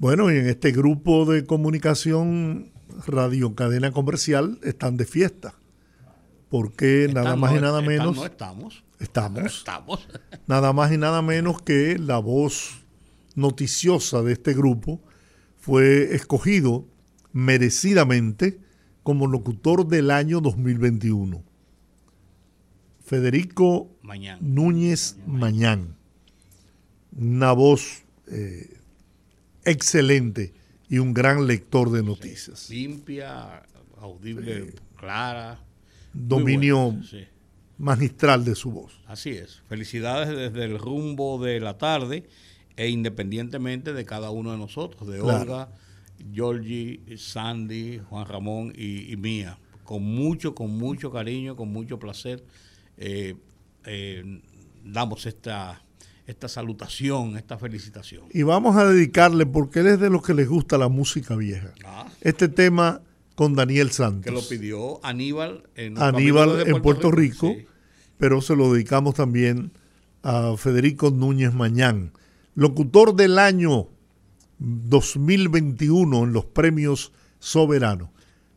[0.08, 2.72] Bueno, y en este grupo de comunicación
[3.06, 5.54] Radio Cadena Comercial están de fiesta.
[6.48, 8.16] Porque nada más y nada menos.
[8.16, 8.84] no estamos.
[9.00, 9.44] Estamos.
[9.58, 10.08] Estamos.
[10.46, 12.86] Nada más y nada menos que la voz
[13.34, 14.98] noticiosa de este grupo
[15.58, 16.86] fue escogido
[17.34, 18.60] merecidamente
[19.02, 21.44] como locutor del año 2021.
[23.04, 24.38] Federico Mañán.
[24.40, 25.96] Núñez Mañán.
[27.14, 28.77] Una voz eh,
[29.70, 30.52] excelente
[30.88, 32.70] y un gran lector de noticias.
[32.70, 33.62] Limpia,
[34.00, 35.60] audible, clara.
[36.12, 37.24] Dominio buena, sí.
[37.76, 39.00] magistral de su voz.
[39.06, 39.62] Así es.
[39.68, 42.24] Felicidades desde el rumbo de la tarde
[42.76, 45.40] e independientemente de cada uno de nosotros, de Claro.
[45.40, 45.68] Olga,
[46.32, 49.58] Georgie, Sandy, Juan Ramón y, y mía.
[49.84, 52.44] Con mucho, con mucho cariño, con mucho placer,
[52.96, 53.36] eh,
[53.84, 54.40] eh,
[54.84, 55.82] damos esta,
[56.28, 58.24] esta salutación, esta felicitación.
[58.32, 61.72] Y vamos a dedicarle, porque él es de los que les gusta la música vieja,
[62.20, 63.00] este tema
[63.34, 64.24] con Daniel Santos.
[64.24, 67.66] Que lo pidió Aníbal en Aníbal de en Puerto Rico, Sí.
[68.18, 69.72] pero se lo dedicamos también
[70.22, 72.12] a Federico Núñez Mañán,
[72.54, 73.88] locutor del año
[74.58, 78.12] 2021 en los premios Soberano,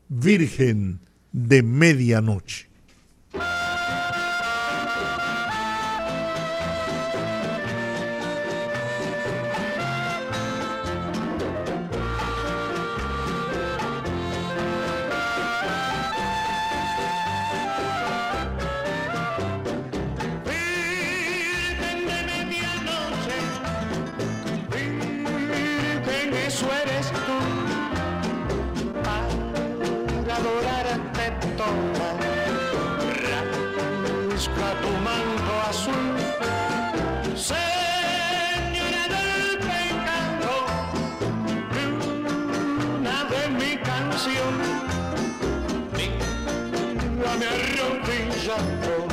[0.10, 1.00] Virgen
[1.32, 2.68] de Medianoche.
[34.32, 36.08] Rasca tu manto azul.
[37.36, 40.54] Señora del pecado.
[41.76, 44.54] Luna de mi canción.
[47.24, 49.11] Dame arrodillado.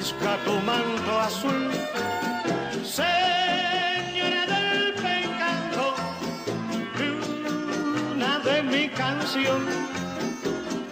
[0.00, 1.70] Busca tu manto azul.
[2.82, 5.94] Señora del pecado,
[6.98, 9.60] luna de mi canción,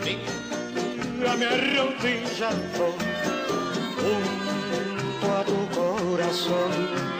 [0.04, 2.86] dígame arrodillado
[4.00, 7.17] junto a tu corazón.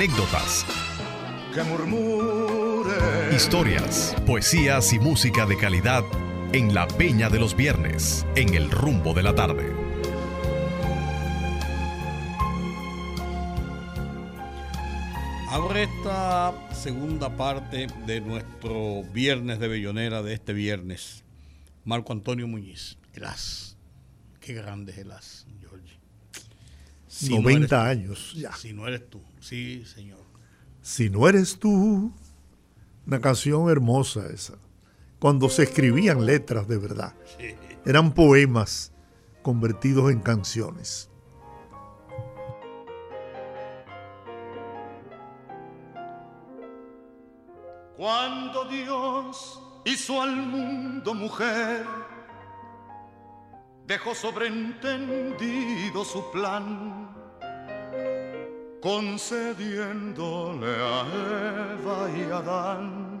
[0.00, 0.64] Anécdotas,
[1.52, 6.04] Que murmure historias, poesías y música de calidad
[6.54, 9.70] en la Peña de los Viernes, en el rumbo de la tarde.
[15.50, 21.24] Abre esta segunda parte de nuestro viernes de Bellonera de este viernes.
[21.84, 23.76] Marco Antonio Muñiz, el as.
[24.40, 25.46] Qué grande es el as,
[27.28, 27.42] Georgie.
[27.42, 28.52] 90 tú, años ya.
[28.54, 30.20] Si no eres tú, sí, señor.
[30.82, 32.12] Si no eres tú,
[33.06, 34.54] una canción hermosa esa.
[35.18, 37.14] Cuando se escribían letras de verdad.
[37.38, 37.54] Sí.
[37.84, 38.92] Eran poemas
[39.42, 41.10] convertidos en canciones.
[47.96, 51.84] Cuando Dios hizo al mundo mujer,
[53.90, 57.10] dejó sobreentendido su plan,
[58.80, 61.04] concediéndole a
[61.74, 63.20] Eva y Adán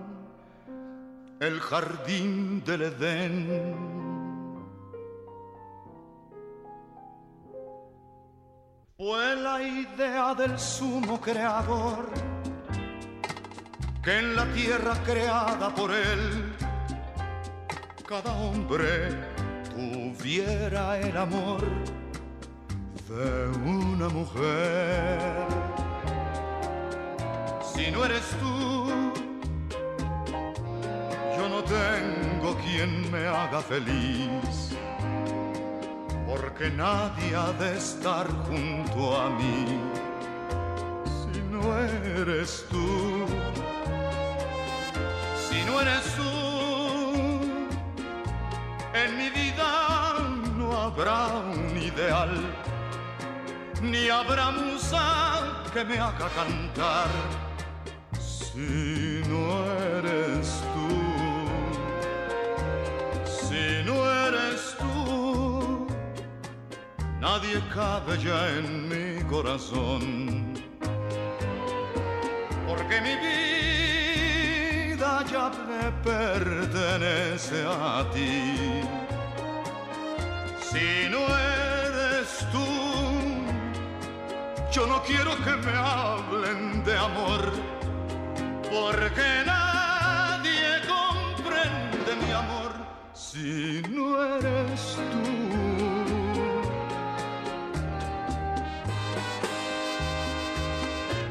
[1.40, 3.74] el jardín del Edén.
[8.96, 12.08] Fue la idea del sumo creador
[14.04, 16.54] que en la tierra creada por él,
[18.06, 19.39] cada hombre
[19.70, 21.60] tuviera el amor
[23.08, 25.18] de una mujer.
[27.74, 28.88] Si no eres tú,
[31.36, 34.76] yo no tengo quien me haga feliz,
[36.28, 39.80] porque nadie ha de estar junto a mí.
[41.32, 43.26] Si no eres tú,
[45.48, 46.29] si no eres tú,
[51.00, 52.30] habrá un ideal,
[53.80, 57.08] ni habrá musa que me haga cantar.
[58.18, 59.64] Si no
[59.96, 60.90] eres tú,
[63.24, 63.96] si no
[64.26, 65.86] eres tú,
[67.18, 70.52] nadie cabe ya en mi corazón,
[72.68, 74.44] porque mi vida
[75.32, 78.82] ya me pertenece a ti.
[80.70, 82.64] Si no eres tú,
[84.70, 87.42] yo no quiero que me hablen de amor,
[88.70, 92.72] porque nadie comprende mi amor
[93.12, 95.24] si no eres tú.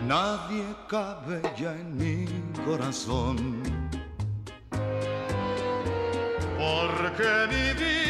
[0.06, 2.26] Nadie cabe ya en mi
[2.66, 3.64] corazón,
[6.58, 8.09] porque mi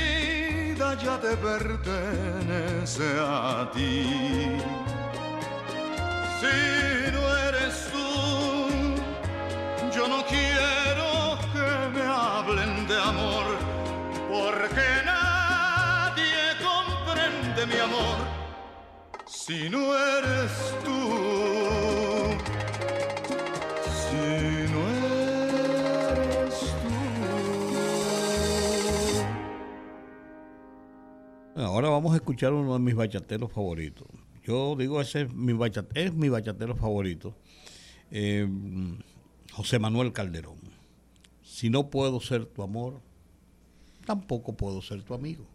[0.79, 4.57] ya te pertenece a ti.
[6.39, 8.07] Si no eres tú,
[9.93, 13.45] yo no quiero que me hablen de amor,
[14.29, 18.17] porque nadie comprende mi amor.
[19.25, 20.51] Si no eres
[20.85, 21.78] tú,
[31.59, 34.07] Ahora vamos a escuchar uno de mis bachateros favoritos.
[34.45, 37.35] Yo digo, ese es mi, bachatero favorito.
[38.11, 38.47] Eh,
[39.51, 40.57] José Manuel Calderón.
[41.43, 43.01] Si no puedo ser tu amor,
[44.05, 45.45] tampoco puedo ser tu amigo.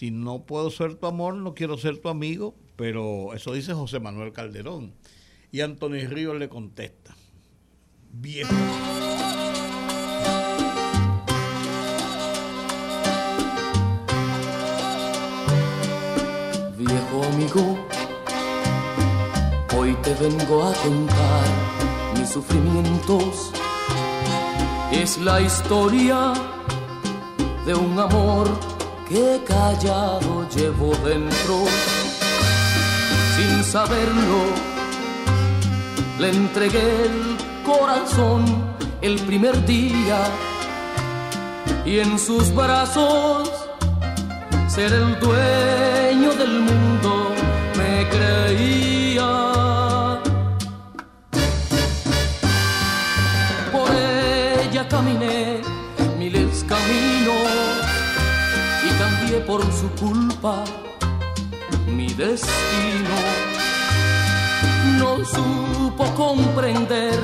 [0.00, 4.00] Si no puedo ser tu amor, no quiero ser tu amigo, pero eso dice José
[4.00, 4.94] Manuel Calderón.
[5.52, 7.14] Y Antonio Ríos le contesta,
[8.10, 8.50] viejo.
[16.78, 17.86] Viejo amigo,
[19.76, 23.52] hoy te vengo a contar mis sufrimientos.
[24.92, 26.32] Es la historia
[27.66, 28.69] de un amor
[29.70, 31.64] callado llevo dentro.
[33.36, 34.40] Sin saberlo,
[36.18, 38.44] le entregué el corazón
[39.00, 40.18] el primer día
[41.84, 43.48] y en sus brazos
[44.68, 47.32] ser el dueño del mundo
[47.78, 49.30] me creía.
[53.72, 55.59] Por ella caminé
[59.38, 60.64] por su culpa
[61.86, 63.16] mi destino.
[64.98, 67.14] No supo comprender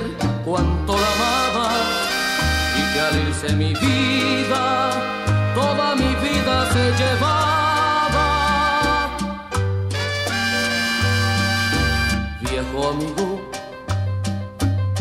[0.44, 1.70] cuánto la amaba
[2.78, 4.90] y que al irse mi vida,
[5.54, 8.28] toda mi vida se llevaba.
[12.40, 13.40] Viejo amigo,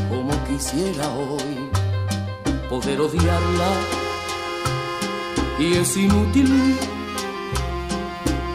[0.10, 1.70] como quisiera hoy
[2.68, 3.72] poder odiarla
[5.60, 6.78] y es inútil,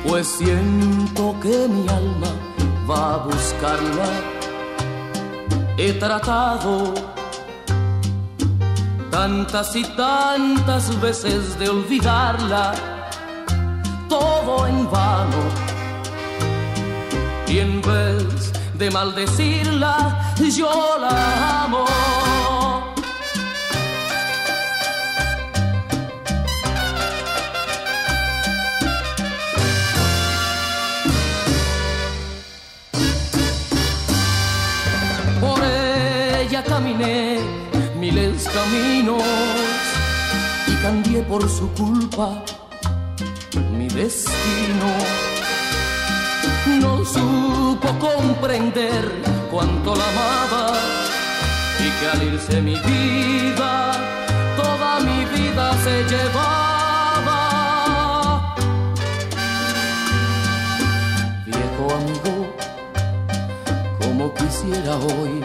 [0.06, 2.32] pues siento que mi alma
[2.88, 4.08] va a buscarla.
[5.76, 6.94] He tratado
[9.10, 12.72] tantas y tantas veces de olvidarla,
[14.08, 15.42] todo en vano,
[17.46, 20.70] y en vez de maldecirla, yo
[21.00, 21.84] la amo.
[37.98, 39.22] Miles caminos
[40.66, 42.42] y cambié por su culpa
[43.76, 44.88] mi destino.
[46.80, 49.04] No supo comprender
[49.50, 50.72] cuánto la amaba
[51.78, 53.92] y que al irse mi vida,
[54.56, 57.40] toda mi vida se llevaba.
[61.46, 62.34] Viejo amigo,
[63.98, 65.42] como quisiera hoy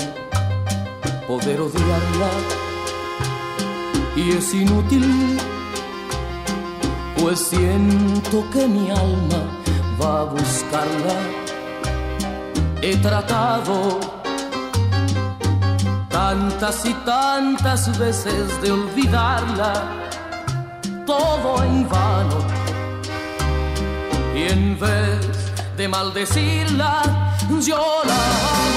[1.28, 2.30] poder odiarla
[4.16, 5.38] y es inútil,
[7.20, 9.42] pues siento que mi alma
[10.02, 11.18] va a buscarla.
[12.82, 14.00] He tratado
[16.10, 19.74] tantas y tantas veces de olvidarla,
[21.06, 22.38] todo en vano.
[24.36, 25.20] Y en vez
[25.78, 27.02] de maldecirla,
[27.60, 28.75] yo la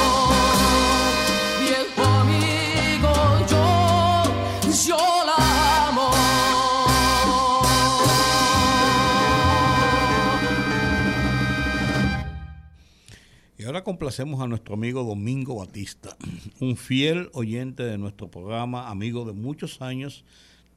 [13.68, 16.16] ahora complacemos a nuestro amigo Domingo Batista,
[16.60, 20.24] un fiel oyente de nuestro programa, amigo de muchos años,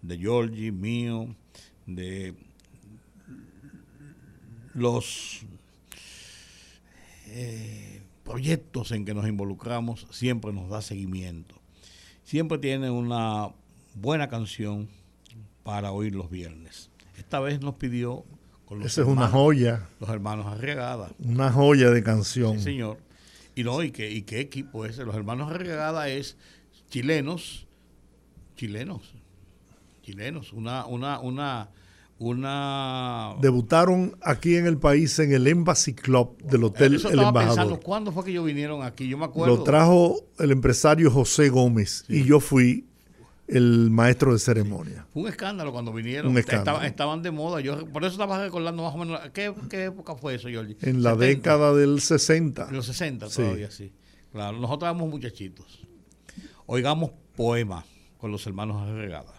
[0.02, 1.34] de Georgie, mío,
[1.86, 2.36] de
[4.74, 5.44] los
[7.28, 11.56] eh, proyectos en que nos involucramos, siempre nos da seguimiento.
[12.26, 13.52] Siempre tiene una
[13.96, 14.89] buena canción
[15.64, 16.89] para oír los viernes.
[17.18, 18.26] Esta vez nos pidió
[18.72, 19.89] con los Esa es una joya.
[19.99, 21.09] Los hermanos Arriagada.
[21.19, 22.57] Una joya de canción.
[22.57, 22.99] Sí, señor.
[23.53, 24.97] Y no, y qué, y qué equipo es.
[24.97, 26.38] Los hermanos Arriagada es
[26.89, 27.67] chilenos,
[28.55, 29.13] chilenos,
[30.03, 30.53] chilenos.
[30.53, 31.67] Una, una, una,
[32.17, 33.36] una.
[33.41, 37.47] Debutaron aquí en el país en el Embassy Club del Hotel Eso El Embajador.
[37.47, 39.05] pensando, ¿cuándo fue que ellos vinieron aquí?
[39.05, 39.53] Yo me acuerdo.
[39.53, 42.86] Lo trajo el empresario José Gómez y yo fui
[43.52, 45.06] el maestro de ceremonia.
[45.14, 46.32] Fue un escándalo cuando vinieron.
[46.32, 46.78] Un escándalo.
[46.78, 47.62] Estaban, estaban de moda.
[47.62, 49.20] Yo por eso estaba recordando más o menos.
[49.34, 50.78] ¿Qué, qué época fue eso, Jordi?
[50.82, 51.16] En la 70.
[51.26, 52.68] década del 60.
[52.70, 53.41] En los 60 Sí.
[53.41, 53.92] todavía, sí.
[54.32, 55.82] Claro, nosotros éramos muchachitos.
[56.66, 57.84] Oigamos poema
[58.17, 59.34] con los hermanos Arregada.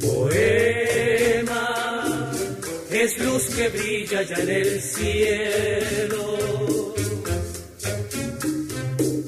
[0.00, 1.66] Poema
[2.90, 6.38] es luz que brilla ya en el cielo.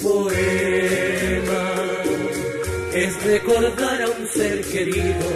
[0.02, 1.74] Poema
[2.94, 5.28] es recordar a un ser querido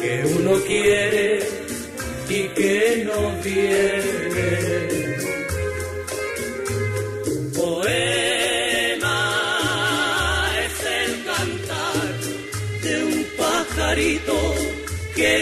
[0.00, 1.40] que uno quiere
[2.28, 4.83] y que no viene.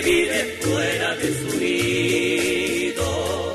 [0.05, 3.55] Vive fuera de su nido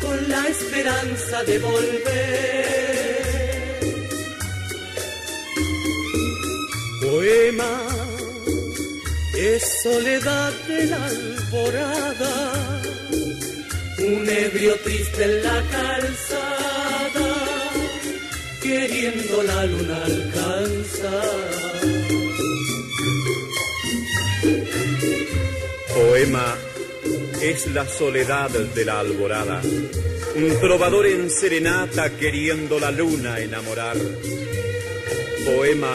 [0.00, 2.80] con la esperanza de volver.
[7.02, 7.86] Poema
[9.36, 12.52] es soledad de la alborada,
[13.98, 17.34] un ebrio triste en la calzada,
[18.62, 21.59] queriendo la luna alcanzar.
[26.30, 26.56] Poema
[27.42, 29.60] es la soledad de la alborada,
[30.36, 33.96] un trovador en serenata queriendo la luna enamorar.
[35.44, 35.92] Poema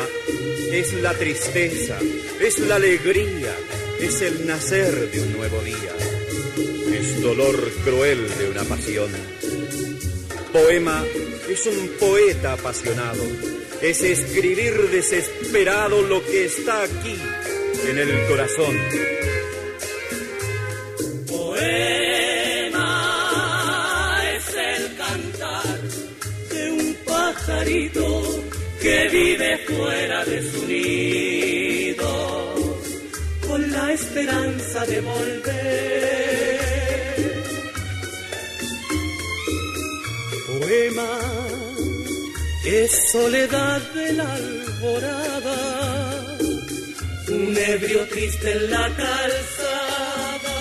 [0.74, 1.98] es la tristeza,
[2.42, 3.56] es la alegría,
[4.02, 5.96] es el nacer de un nuevo día,
[6.94, 9.12] es dolor cruel de una pasión.
[10.52, 11.02] Poema
[11.48, 13.24] es un poeta apasionado,
[13.82, 17.18] es escribir desesperado lo que está aquí
[17.88, 18.76] en el corazón.
[28.86, 32.12] Que vive fuera de su nido
[33.48, 36.60] con la esperanza de volver.
[40.46, 41.14] Poema
[42.64, 45.60] es soledad de la alborada,
[47.30, 50.58] un ebrio triste en la calzada,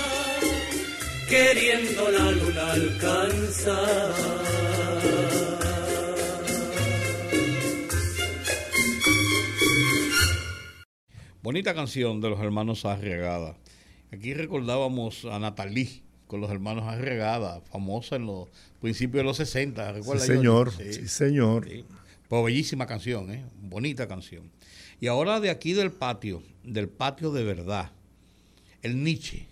[1.29, 4.54] queriendo la luna alcanzar.
[11.45, 13.55] Bonita canción de los hermanos Arriagada.
[14.11, 18.49] Aquí recordábamos a Natalí con los hermanos Arriagada, famosa en los
[18.81, 19.87] principios de los 60.
[19.87, 20.73] Sí, ¿recuerda, señor.
[20.73, 20.93] Johnny?
[20.95, 21.69] Sí, señor.
[22.31, 23.45] Pero bellísima canción, ¿eh?
[23.61, 24.51] bonita canción.
[25.01, 27.91] Y ahora de aquí del patio, del patio de verdad,
[28.81, 29.47] el Nietzsche,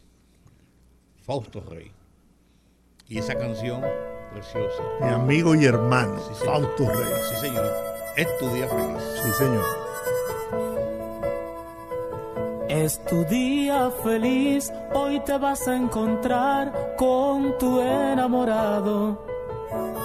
[1.27, 1.91] Fausto Rey.
[3.07, 3.83] Y esa canción
[4.33, 4.83] preciosa.
[4.99, 6.55] Mi amigo y hermano, Sí, señor.
[6.55, 7.13] Fausto Rey.
[7.29, 7.71] Sí, señor.
[8.17, 9.03] Es tu día feliz.
[9.23, 9.92] Sí, señor.
[12.73, 19.27] Es tu día feliz, hoy te vas a encontrar con tu enamorado.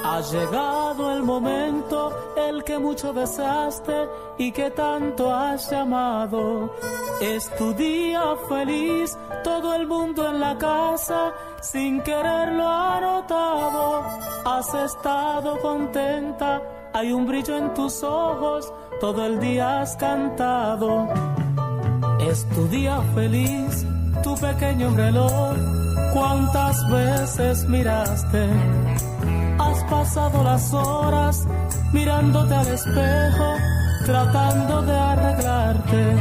[0.04, 6.76] Ha llegado el momento, el que mucho deseaste y que tanto has llamado.
[7.22, 11.32] Es tu día feliz, todo el mundo en la casa
[11.62, 14.04] sin quererlo ha notado.
[14.44, 16.62] Has estado contenta,
[16.92, 21.08] hay un brillo en tus ojos, todo el día has cantado.
[22.20, 23.86] Es tu día feliz,
[24.24, 25.56] tu pequeño reloj.
[26.14, 28.50] ¿Cuántas veces miraste?
[29.60, 31.48] Has pasado las horas
[31.94, 33.54] mirándote al espejo,
[34.06, 36.16] tratando de arreglarte.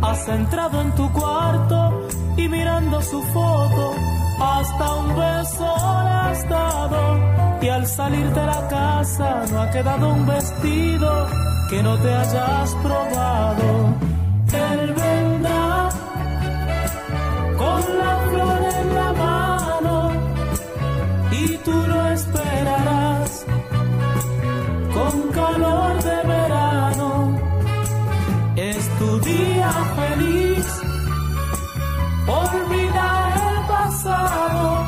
[0.00, 3.94] Has entrado en tu cuarto y mirando su foto,
[4.40, 7.60] hasta un beso le has dado.
[7.60, 11.26] Y al salir de la casa no ha quedado un vestido
[11.68, 14.09] que no te hayas probado.
[14.52, 15.88] Él vendrá
[17.56, 20.12] con la flor en la mano
[21.30, 23.46] y tú lo esperarás
[24.92, 27.38] con calor de verano.
[28.56, 29.70] Es tu día
[30.00, 30.66] feliz,
[32.26, 33.08] olvida
[33.46, 34.84] el pasado,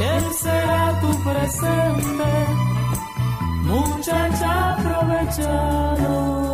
[0.00, 2.30] él será tu presente,
[3.64, 6.45] muchacha aprovechado.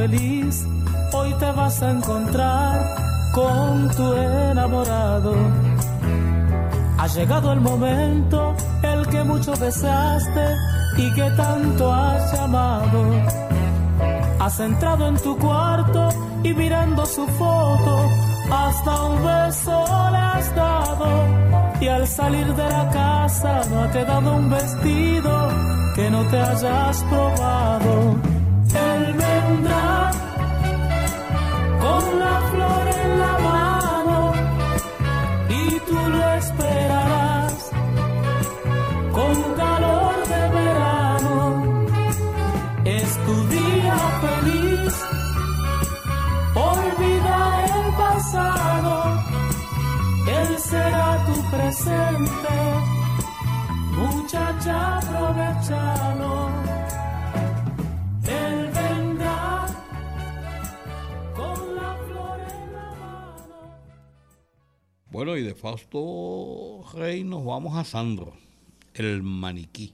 [0.00, 0.66] Feliz,
[1.12, 2.74] hoy te vas a encontrar
[3.34, 5.34] con tu enamorado.
[6.98, 10.46] Ha llegado el momento, el que mucho deseaste
[10.96, 13.00] y que tanto has llamado.
[14.38, 16.08] Has entrado en tu cuarto
[16.44, 17.94] y mirando su foto,
[18.50, 19.76] hasta un beso
[20.14, 21.08] le has dado.
[21.80, 25.32] Y al salir de la casa no ha quedado un vestido
[25.94, 28.29] que no te hayas probado.
[28.72, 30.12] Él vendrá
[31.80, 34.32] con la flor en la mano
[35.48, 37.70] y tú lo esperarás
[39.12, 41.86] con calor de verano.
[42.84, 44.94] Es tu día feliz,
[46.54, 48.94] olvida el pasado,
[50.28, 52.56] él será tu presente,
[53.96, 56.69] muchacha aprovechalo.
[65.10, 68.32] Bueno, y de Fausto Rey nos vamos a Sandro,
[68.94, 69.92] el maniquí.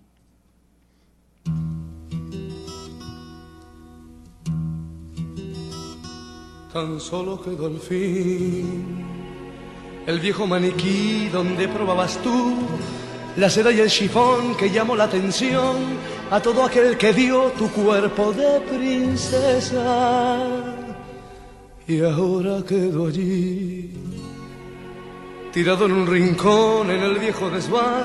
[6.73, 9.07] Tan solo quedó al fin
[10.07, 12.55] el viejo maniquí donde probabas tú
[13.37, 15.77] la seda y el chifón que llamó la atención
[16.31, 20.39] a todo aquel que dio tu cuerpo de princesa.
[21.89, 23.93] Y ahora quedó allí,
[25.57, 28.05] tirado en un rincón en el viejo desván,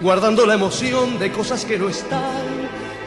[0.00, 2.46] guardando la emoción de cosas que no están.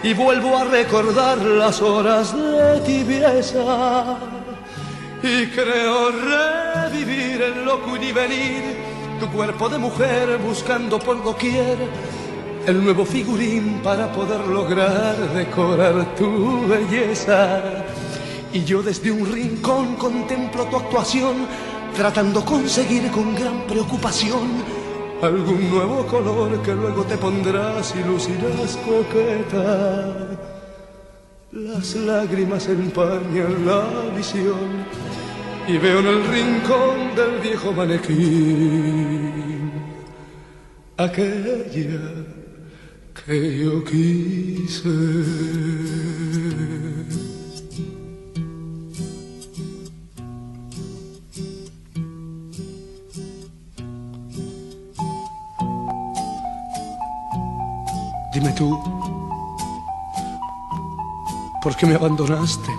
[0.04, 4.20] Y vuelvo a recordar las horas de tibieza
[5.24, 8.62] y creo revivir el loco y venir
[9.20, 11.76] tu cuerpo de mujer buscando por doquier
[12.68, 17.64] el nuevo figurín para poder lograr decorar tu belleza.
[18.54, 21.48] Y yo desde un rincón contemplo tu actuación,
[21.96, 24.64] tratando conseguir con gran preocupación
[25.22, 30.38] algún nuevo color que luego te pondrás y lucirás coqueta.
[31.52, 33.84] Las lágrimas empañan la
[34.16, 34.86] visión
[35.68, 39.40] y veo en el rincón del viejo manequín
[41.00, 42.26] aquella
[43.26, 44.90] que yo quise.
[58.40, 58.56] Dime
[61.62, 62.72] ¿por qué me abandonaste?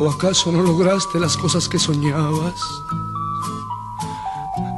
[0.00, 2.60] ¿O acaso no lograste las cosas que soñabas?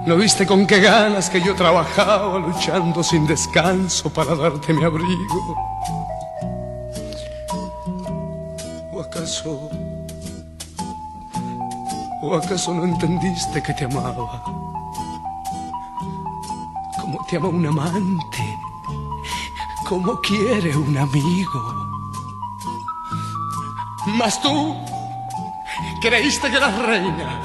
[0.06, 5.56] ¿No viste con qué ganas que yo trabajaba luchando sin descanso para darte mi abrigo?
[8.92, 9.70] ¿O acaso...
[12.22, 14.69] ¿O acaso no entendiste que te amaba?
[17.30, 18.58] Te ama un amante,
[19.88, 21.60] como quiere un amigo.
[24.18, 24.76] Mas tú
[26.02, 27.40] creíste que eras reina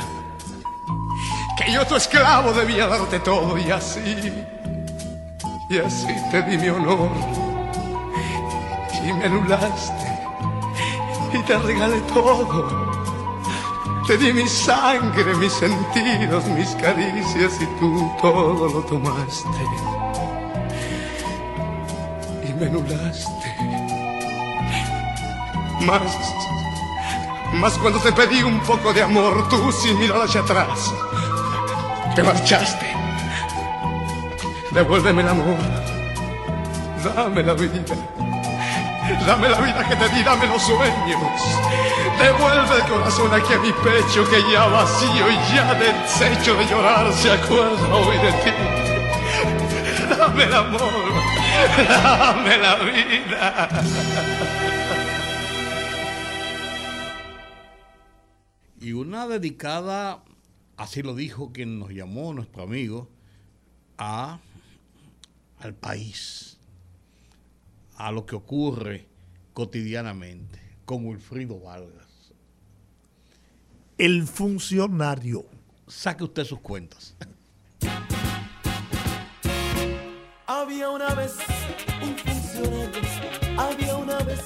[1.56, 4.34] que yo tu esclavo debía darte todo y así,
[5.70, 7.12] y así te di mi honor
[9.07, 10.07] y me anulaste
[11.32, 12.85] y te regalé todo.
[14.07, 19.49] Te di mi sangre, mis sentidos, mis caricias y tú todo lo tomaste
[22.44, 23.56] y me anulaste.
[25.82, 26.02] Más,
[27.53, 30.94] más cuando te pedí un poco de amor, tú sin mirar hacia atrás
[32.15, 32.86] te marchaste.
[34.72, 35.57] Devuélveme el amor.
[37.03, 38.15] Dame la vida.
[39.26, 41.22] Dame la vida que te di, dame los sueños.
[42.19, 47.14] Devuelve el corazón aquí a mi pecho que ya vacío y ya deshecho de llorar
[47.14, 48.52] se acuerda hoy de ti.
[50.18, 50.82] Dame el amor.
[51.88, 53.69] Dame la vida.
[58.80, 60.23] Y una dedicada
[60.77, 63.10] así lo dijo quien nos llamó, nuestro amigo,
[63.98, 64.40] a,
[65.60, 66.55] al país,
[67.98, 69.08] a lo que ocurre
[69.54, 72.34] cotidianamente, con Wilfrido Vargas.
[73.98, 75.46] El funcionario.
[75.88, 77.16] Saque usted sus cuentas.
[80.48, 81.36] Había una vez
[82.02, 83.02] un funcionario,
[83.58, 84.42] había una vez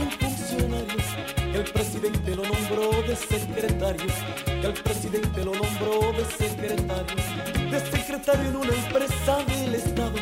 [0.00, 0.96] un funcionario,
[1.36, 4.06] que el presidente lo nombró de secretario,
[4.44, 10.16] que el presidente lo nombró de secretario, de secretario en una empresa del Estado,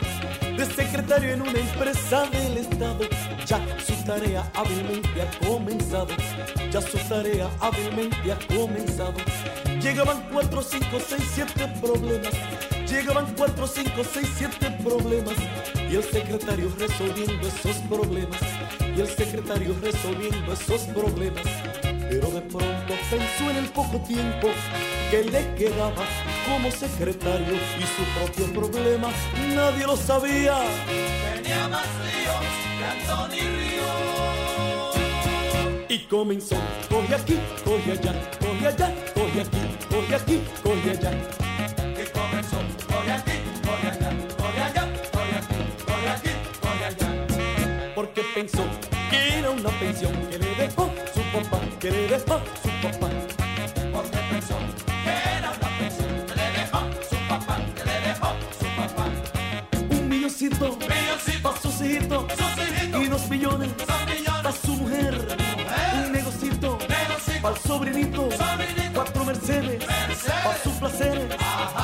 [0.78, 3.00] secretario en una empresa del Estado.
[3.46, 6.14] Ya su tarea hábilmente ha comenzado,
[6.70, 9.14] ya su tarea hábilmente ha comenzado.
[9.82, 12.32] Llegaban cuatro, cinco, seis, siete problemas.
[12.88, 15.34] Llegaban cuatro, cinco, seis, siete problemas.
[15.90, 18.40] Y el secretario resolviendo esos problemas.
[18.96, 21.46] Y el secretario resolviendo esos problemas.
[22.08, 24.48] Pero de pronto pensó en el poco tiempo
[25.10, 26.04] que le quedaba
[26.46, 29.08] como secretario y su propio problema
[29.54, 30.58] nadie lo sabía.
[31.34, 32.36] Tenía más líos
[32.78, 33.88] que Antonio Río.
[35.88, 36.56] Y comenzó,
[36.90, 39.58] coge aquí, coge allá, coge allá, coge aquí,
[39.88, 41.12] coge aquí, coge allá.
[41.80, 43.32] Y comenzó, coge aquí,
[43.64, 45.56] coge allá, coge allá, coge aquí,
[45.86, 47.08] coge aquí, coge allá.
[47.94, 48.64] Porque pensó
[49.10, 52.68] que era una pensión que le dejó su papá, que le dejó su
[60.76, 62.24] milloncito, pa' sus hijitos,
[63.00, 63.70] y Dos millones.
[64.42, 65.14] pa' su mujer,
[65.94, 67.40] un negocito, Negocito.
[67.42, 68.28] pa' el sobrinito,
[68.94, 70.32] cuatro Mercedes, Mercedes.
[70.44, 71.24] pa' sus placeres,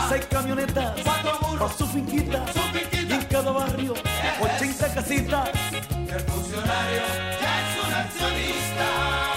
[0.08, 1.72] seis camionetas, Cuatro burros.
[1.72, 2.44] pa' su finquita,
[2.92, 3.94] y en cada barrio,
[4.40, 5.48] 80 casitas.
[5.72, 7.02] El funcionario
[7.40, 9.33] ya es un accionista.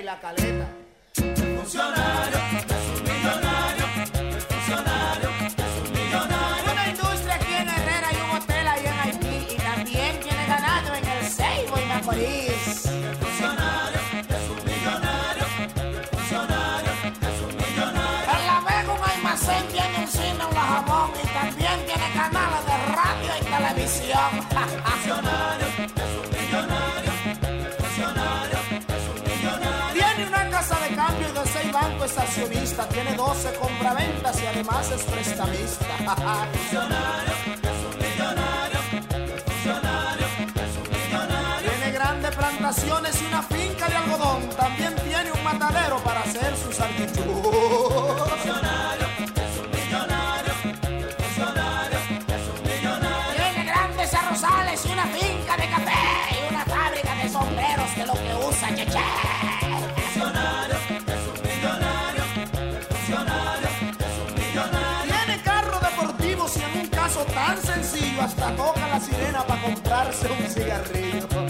[0.00, 0.68] Y La Caleta.
[1.16, 1.56] El
[32.28, 35.86] accionista, tiene 12 compraventas y además es prestamista.
[36.52, 37.32] Millonario.
[37.62, 38.78] Es un millonario.
[41.60, 44.48] Tiene grandes plantaciones y una finca de algodón.
[44.50, 47.42] También tiene un matadero para hacer sus salchichón.
[68.38, 71.47] Hasta toca la sirena para comprarse un cigarrillo.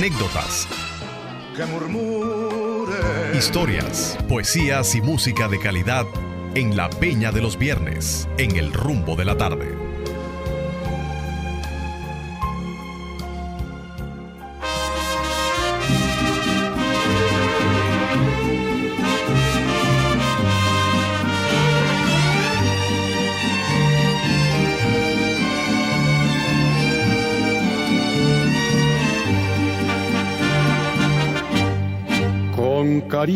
[0.00, 0.66] Anécdotas,
[1.54, 6.06] Que historias, poesías y música de calidad
[6.54, 9.69] en la Peña de los Viernes, en el rumbo de la tarde.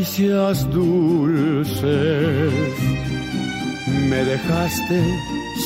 [0.04, 2.52] Caricias dulces.
[4.10, 5.02] Me dejaste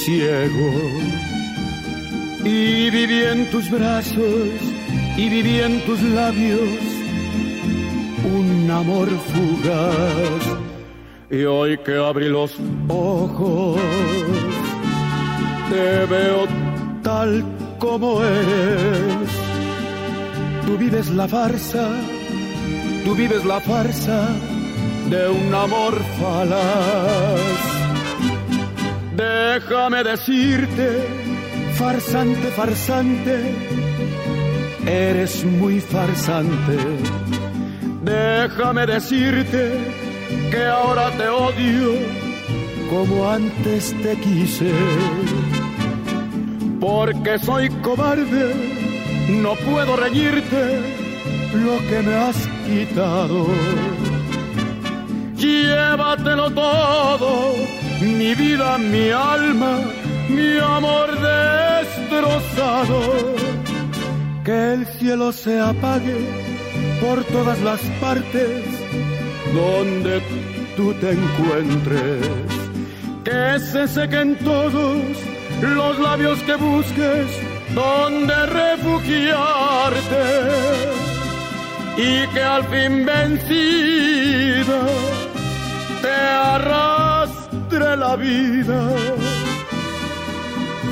[0.04, 0.70] ciego.
[2.44, 4.48] Y viví en tus brazos
[5.16, 6.78] y viví en tus labios
[8.32, 10.56] un amor fugaz.
[11.30, 12.52] Y hoy que abrí los
[12.88, 13.80] ojos
[15.68, 16.46] te veo
[17.02, 17.44] tal
[17.78, 19.30] como eres.
[20.64, 21.90] Tú vives la farsa
[23.08, 24.28] Tú vives la farsa
[25.08, 27.40] de un amor falaz.
[29.16, 31.06] Déjame decirte,
[31.72, 33.36] farsante, farsante,
[34.86, 36.76] eres muy farsante.
[38.02, 39.72] Déjame decirte
[40.50, 41.92] que ahora te odio
[42.90, 44.70] como antes te quise.
[46.78, 48.54] Porque soy cobarde,
[49.30, 50.82] no puedo reñirte
[51.54, 53.46] lo que me has quitado.
[55.36, 57.54] Llévatelo todo,
[58.00, 59.78] mi vida, mi alma,
[60.28, 63.00] mi amor destrozado.
[64.44, 66.16] Que el cielo se apague
[67.00, 68.64] por todas las partes
[69.54, 70.20] donde
[70.76, 72.26] tú te encuentres.
[73.24, 75.02] Que se sequen todos
[75.60, 77.26] los labios que busques
[77.74, 80.97] donde refugiarte
[81.98, 84.80] y que al fin vencida
[86.00, 86.16] te
[86.54, 88.80] arrastre la vida,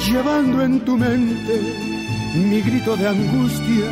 [0.05, 1.61] llevando en tu mente
[2.35, 3.89] mi grito de angustia,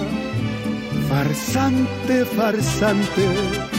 [1.09, 3.74] farsante, farsante.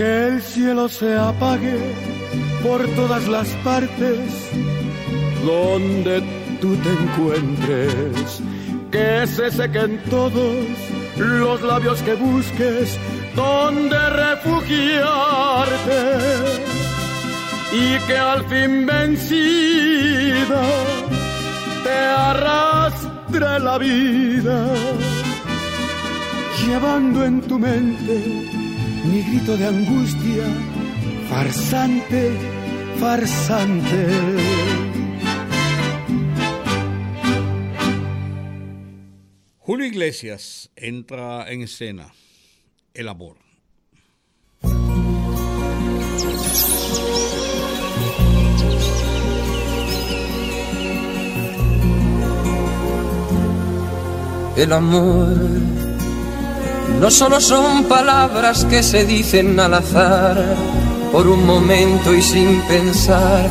[0.00, 1.78] Que el cielo se apague
[2.62, 4.18] por todas las partes
[5.44, 6.22] donde
[6.58, 8.40] tú te encuentres.
[8.90, 10.64] Que se sequen todos
[11.18, 12.98] los labios que busques
[13.36, 14.88] donde refugiarte.
[17.74, 20.62] Y que al fin vencida
[21.84, 21.98] te
[22.30, 24.66] arrastre la vida,
[26.64, 28.69] llevando en tu mente
[29.04, 30.44] mi grito de angustia,
[31.28, 32.30] farsante,
[32.98, 34.06] farsante.
[39.58, 42.12] Julio Iglesias entra en escena.
[42.92, 43.36] El amor.
[54.56, 55.79] El amor
[57.00, 60.56] no solo son palabras que se dicen al azar
[61.12, 63.48] por un momento y sin pensar,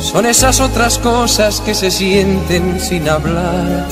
[0.00, 3.86] son esas otras cosas que se sienten sin hablar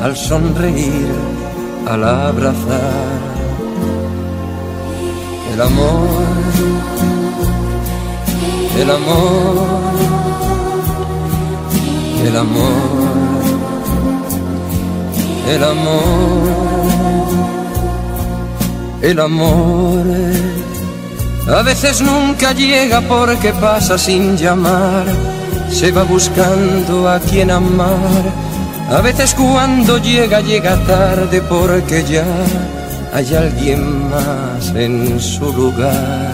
[0.00, 1.12] al sonreír,
[1.86, 3.34] al abrazar.
[5.52, 6.08] El amor,
[8.78, 9.68] el amor,
[12.26, 12.72] el amor,
[15.48, 17.63] el amor
[19.04, 20.04] el amor
[21.46, 25.04] a veces nunca llega porque pasa sin llamar,
[25.70, 28.22] se va buscando a quien amar.
[28.90, 32.24] A veces cuando llega llega tarde porque ya
[33.12, 36.32] hay alguien más en su lugar.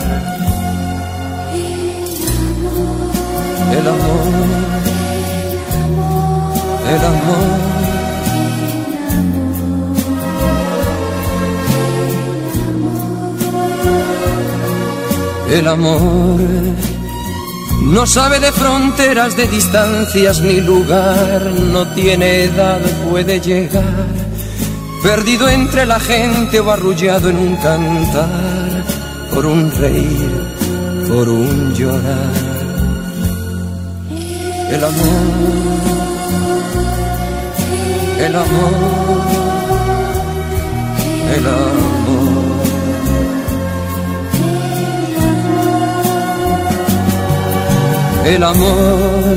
[3.72, 4.32] El amor,
[6.88, 7.00] el amor.
[7.00, 7.69] El amor
[17.82, 22.78] no sabe de fronteras, de distancias ni lugar, no tiene edad,
[23.10, 24.06] puede llegar,
[25.02, 28.84] perdido entre la gente o arrullado en un cantar,
[29.34, 30.30] por un reír,
[31.08, 32.30] por un llorar.
[34.70, 35.20] El amor,
[38.18, 38.76] el amor,
[41.34, 41.99] el amor.
[48.30, 49.36] El amor.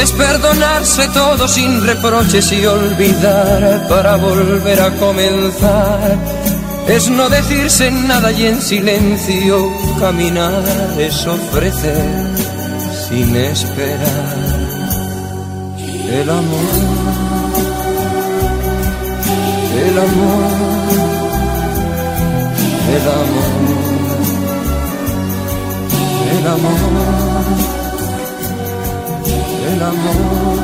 [0.00, 6.16] Es perdonarse todo sin reproches y olvidar para volver a comenzar.
[6.86, 10.62] Es no decirse nada y en silencio caminar,
[10.98, 12.30] es ofrecer
[13.08, 14.36] sin esperar.
[16.12, 16.60] El amor,
[19.84, 20.50] el amor,
[22.94, 23.64] el amor,
[26.38, 27.23] el amor
[29.74, 30.58] el amor,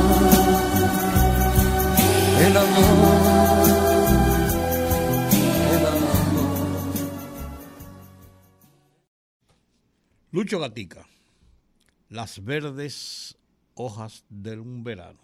[2.39, 2.87] el amor,
[5.73, 7.01] el amor.
[10.31, 11.07] Lucho Gatica,
[12.07, 13.37] las verdes
[13.73, 15.19] hojas de un verano.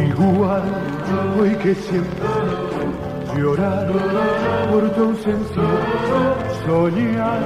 [0.00, 0.62] Igual
[1.40, 2.28] hoy que siempre
[3.36, 3.90] llorar
[4.70, 7.40] por tu ausencia, soñar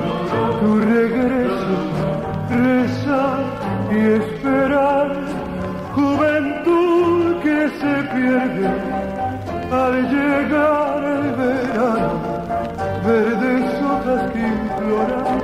[0.61, 1.77] tu regreso,
[2.51, 3.41] rezar
[3.91, 5.09] y esperar,
[5.95, 8.69] juventud que se pierde
[9.73, 12.11] al llegar el verano,
[13.07, 15.39] verdes hojas que imploran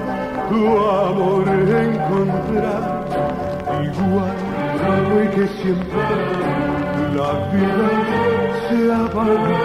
[0.48, 1.48] tu amor
[1.88, 2.84] encontrar,
[3.82, 4.36] igual
[5.16, 6.02] hoy que siempre
[7.16, 7.90] la vida
[8.68, 9.56] se apaga,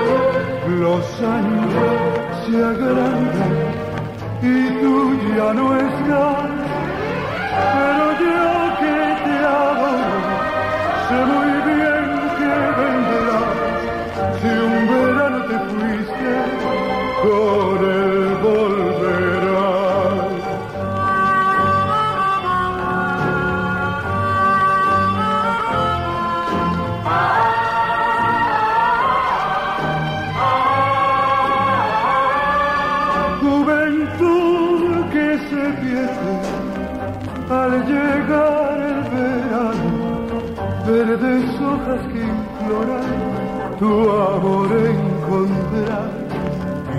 [0.67, 1.73] los años
[2.45, 3.68] se agrandan
[4.41, 6.49] y tú ya no estás.
[7.75, 8.43] Pero yo
[8.79, 10.21] que te adoro,
[11.07, 12.07] sé muy bien
[12.37, 13.57] que vendrás.
[14.39, 16.31] Si un verano te fuiste,
[17.21, 17.98] con él
[41.19, 46.09] verdes hojas que imploran tu amor encontrar.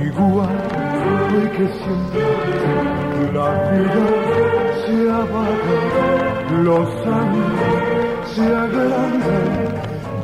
[0.03, 0.59] Igual
[1.35, 2.25] hoy que siempre
[3.33, 4.07] la vida
[4.85, 5.79] se apaga,
[6.63, 7.53] los años
[8.35, 9.49] se agrandan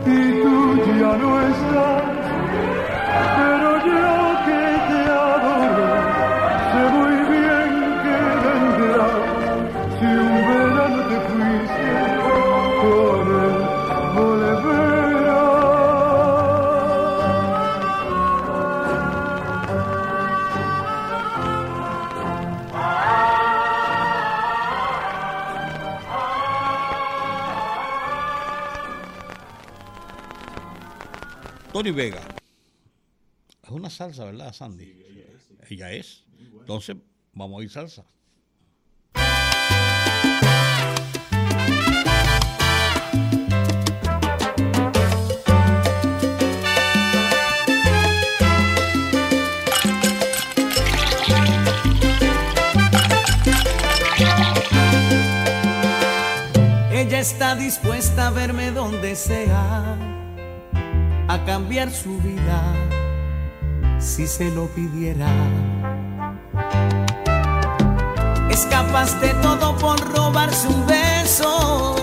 [0.06, 0.54] y tú
[0.98, 2.05] ya no estás.
[31.90, 32.22] Vega.
[33.62, 35.06] Es una salsa, ¿verdad, Sandy?
[35.68, 36.24] ella es.
[36.38, 36.96] Entonces,
[37.32, 38.04] vamos a oír salsa.
[56.92, 60.15] Ella está dispuesta a verme donde sea,
[61.44, 62.62] cambiar su vida
[63.98, 65.28] si se lo pidiera.
[68.50, 71.96] Es capaz de todo por robarse un beso,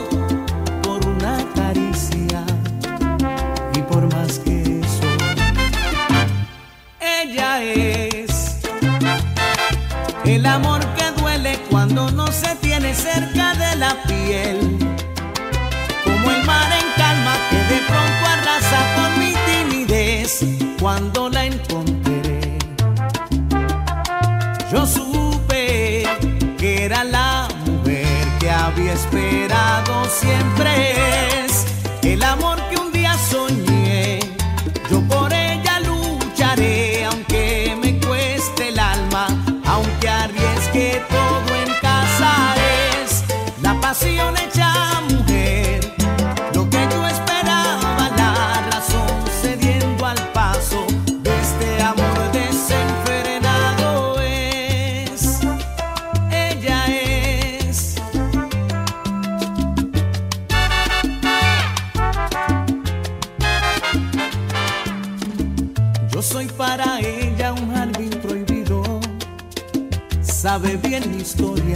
[71.24, 71.73] historia.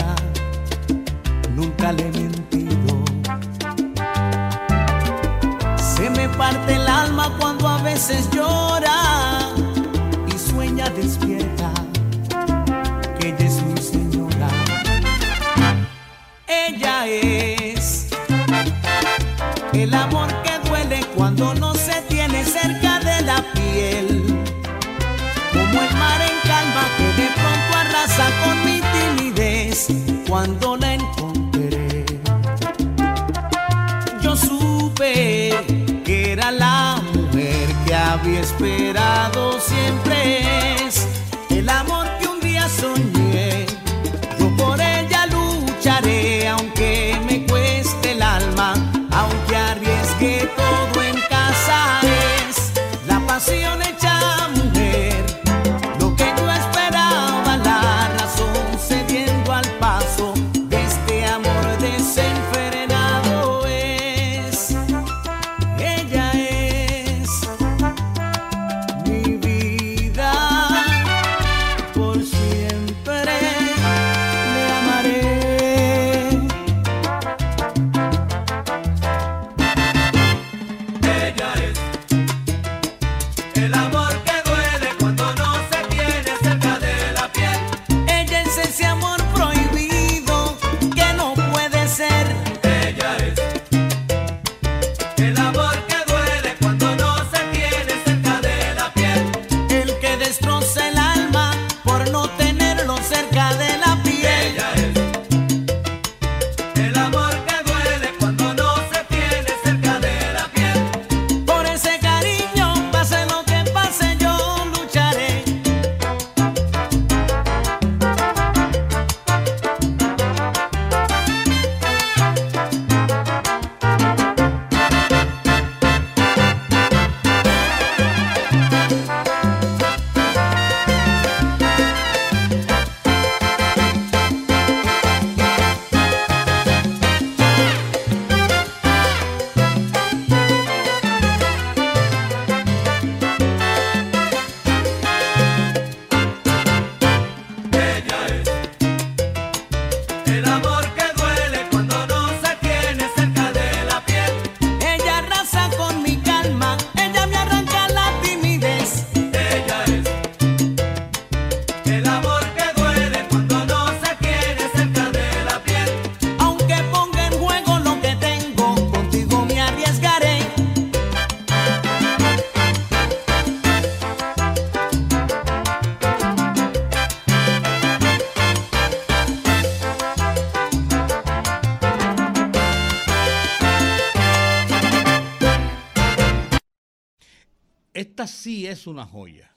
[188.17, 189.51] esta sí es una joya.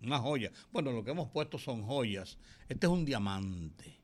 [0.00, 0.52] Una joya.
[0.70, 2.38] Bueno, lo que hemos puesto son joyas.
[2.68, 3.98] Este es un diamante.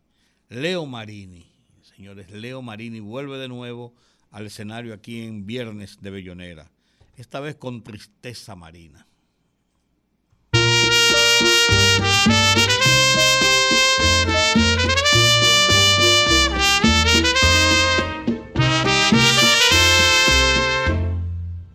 [0.48, 1.46] Leo Marini.
[1.82, 3.94] Señores, Leo Marini vuelve de nuevo
[4.32, 6.68] al escenario aquí en Viernes de Bellonera.
[7.16, 9.06] Esta vez con Tristeza Marina.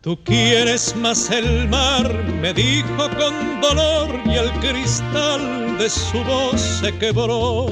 [0.02, 2.12] Tú quieres más el mar,
[2.42, 7.68] me dijo con dolor y el cristal de su voz se quebró.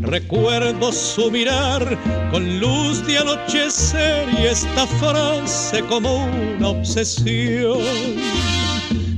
[0.00, 1.98] Recuerdo su mirar
[2.30, 7.76] con luz de anochecer y esta frase como una obsesión.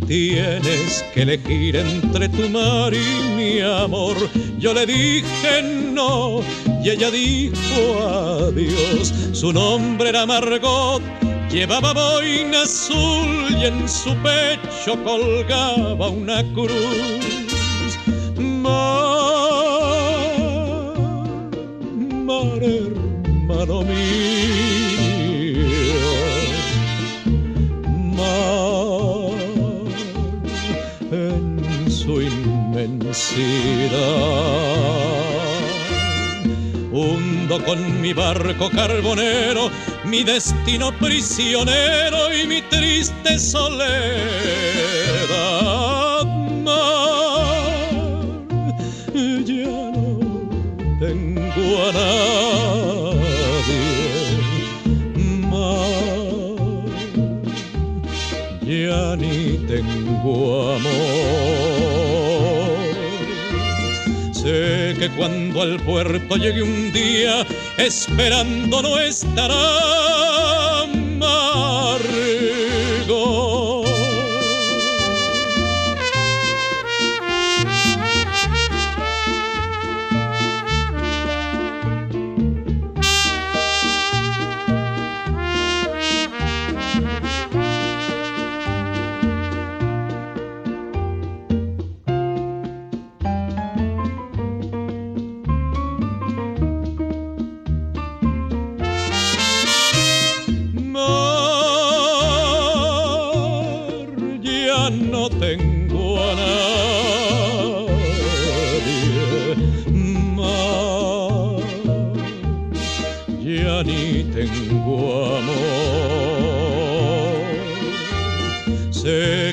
[0.09, 4.17] Tienes que elegir entre tu mar y mi amor.
[4.59, 6.41] Yo le dije no
[6.83, 9.15] y ella dijo adiós.
[9.33, 17.97] Su nombre era Margot Llevaba boina azul y en su pecho colgaba una cruz.
[18.37, 18.75] Mar,
[22.27, 24.29] mar hermano mío,
[28.15, 29.33] mar
[31.11, 32.59] en su inmensidad.
[37.49, 39.71] Con mi barco carbonero,
[40.05, 43.89] mi destino prisionero y mi triste soledad.
[49.47, 50.49] Ya no
[51.01, 53.81] tengo a nadie.
[58.67, 62.28] Ya ni tengo amor.
[64.43, 67.45] Sé que cuando al puerto llegue un día,
[67.77, 72.28] esperando no estará amargo.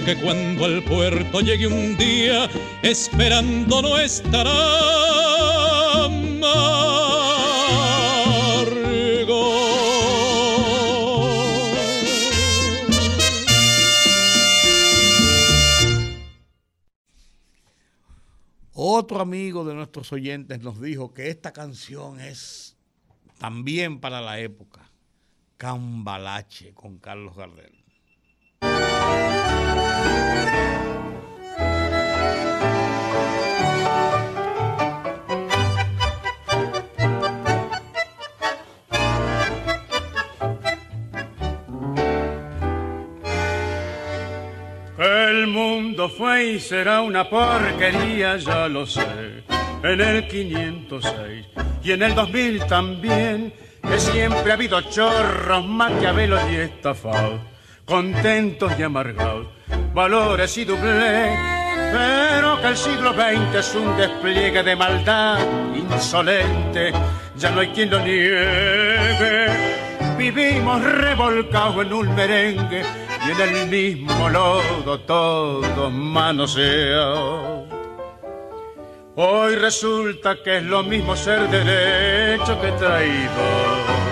[0.06, 2.48] Que cuando al puerto llegue un día,
[2.84, 4.54] esperando no estará
[6.06, 6.76] amargo.
[18.74, 22.78] Otro amigo de nuestros oyentes nos dijo que esta canción es
[23.40, 24.92] también para la época.
[25.58, 27.84] Cambalache con Carlos Gardel.
[46.18, 49.44] Fue y será una porquería, ya lo sé.
[49.84, 51.46] En el 506
[51.84, 57.42] y en el 2000 también, que siempre ha habido chorros, maquiavelos y estafados,
[57.86, 59.48] contentos y amargados,
[59.96, 61.36] valores y doble.
[61.92, 65.40] Pero que el siglo XX es un despliegue de maldad
[65.74, 66.92] insolente,
[67.38, 69.48] ya no hay quien lo niegue.
[70.18, 72.84] Vivimos revolcados en un merengue
[73.26, 77.70] y en el mismo lodo todos manoseados.
[79.16, 84.05] Hoy resulta que es lo mismo ser derecho que traidor.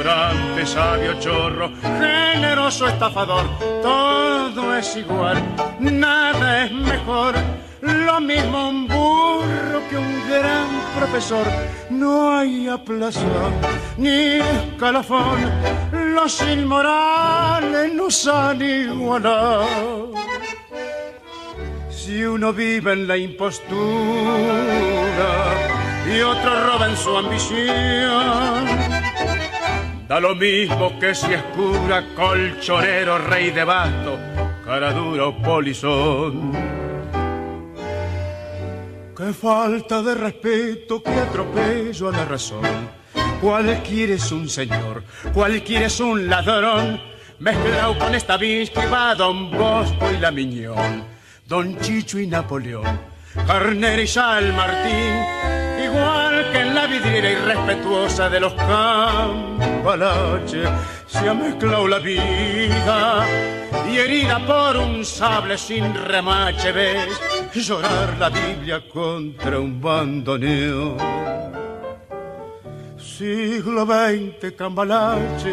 [0.00, 3.44] Ignorante, sabio, chorro, generoso, estafador,
[3.82, 5.36] todo es igual,
[5.78, 7.34] nada es mejor.
[7.82, 11.46] Lo mismo un burro que un gran profesor.
[11.90, 13.52] No hay aplazación
[13.98, 15.38] ni escalafón.
[16.14, 20.14] Los inmorales nos han igualado.
[21.90, 23.60] Si uno vive en la impostura
[26.10, 28.99] y otro roba en su ambición,
[30.10, 34.18] da lo mismo que si es cura, colchonero, rey de basto,
[34.64, 36.50] cara dura o polizón.
[39.16, 42.90] Qué falta de respeto, qué atropello a la razón.
[43.40, 47.00] Cualquiera es un señor, cualquiera es un ladrón,
[47.38, 51.04] mezclado con esta que va Don Bosco y la Miñón,
[51.46, 52.98] Don Chicho y Napoleón,
[53.46, 55.59] Carnera y San Martín,
[56.96, 59.48] irrespetuosa de los cambalaches,
[61.06, 63.26] se ha mezclado la vida
[63.90, 67.20] y herida por un sable sin remache ves
[67.54, 71.20] llorar la Biblia contra un bandoneón
[73.20, 75.52] siglo XX, cambalache,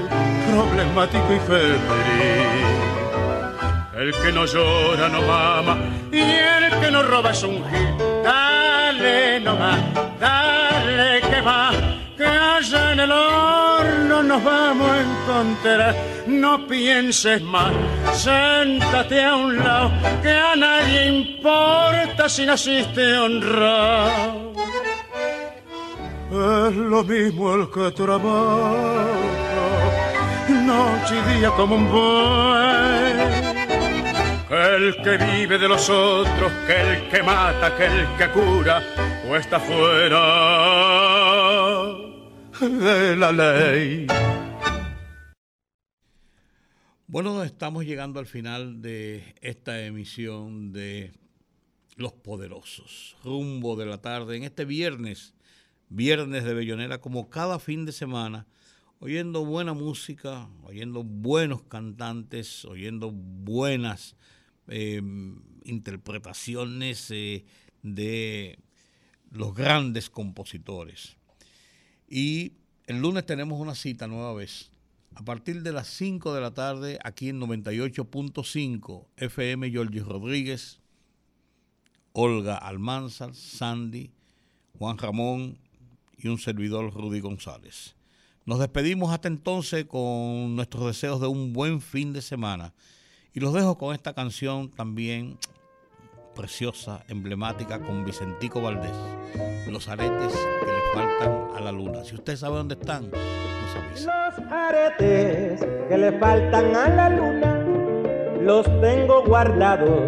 [0.49, 2.86] problemático y febril.
[3.97, 5.77] El que no llora no mama
[6.11, 7.97] y el que no roba es un gil.
[8.23, 9.79] Dale nomás,
[10.19, 11.71] dale que va,
[12.15, 15.95] que allá en el horno nos vamos a encontrar.
[16.27, 17.73] No pienses más,
[18.13, 19.91] siéntate a un lado,
[20.21, 24.53] que a nadie importa si naciste honrado.
[26.29, 29.07] Es lo mismo el que trabaja
[30.67, 33.36] noche y día como un buey.
[34.49, 38.81] Que el que vive de los otros, que el que mata, que el que cura,
[39.27, 40.21] o está fuera
[42.61, 44.07] de la ley.
[47.07, 51.11] Bueno, estamos llegando al final de esta emisión de
[51.97, 55.33] Los Poderosos, rumbo de la tarde, en este viernes
[55.89, 58.47] viernes de Bellonera, como cada fin de semana,
[58.99, 64.15] oyendo buena música, oyendo buenos cantantes, oyendo buenas
[64.67, 65.01] eh,
[65.63, 67.45] interpretaciones eh,
[67.81, 68.59] de
[69.31, 71.17] los grandes compositores.
[72.09, 72.53] Y
[72.85, 74.71] el lunes tenemos una cita nueva vez.
[75.15, 80.79] A partir de las 5 de la tarde, aquí en 98.5 FM, Jorge Rodríguez,
[82.13, 84.11] Olga Almanzar, Sandy,
[84.77, 85.57] Juan Ramón
[86.17, 87.95] y un servidor Rudy González.
[88.45, 92.73] Nos despedimos hasta entonces con nuestros deseos de un buen fin de semana.
[93.33, 95.37] Y los dejo con esta canción también
[96.35, 98.91] preciosa, emblemática, con Vicentico Valdés.
[99.67, 102.03] Los aretes que le faltan a la luna.
[102.03, 104.29] Si usted sabe dónde están, nos avisa.
[104.29, 107.57] Los aretes que le faltan a la luna
[108.41, 110.03] los tengo guardados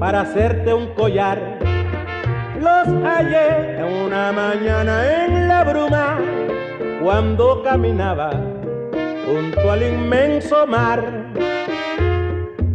[0.00, 1.58] para hacerte un collar.
[2.58, 6.18] Los hallé una mañana en la bruma
[7.02, 8.30] cuando caminaba
[9.26, 11.53] junto al inmenso mar.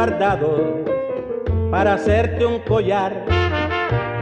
[0.00, 0.62] Guardados
[1.70, 3.12] para hacerte un collar.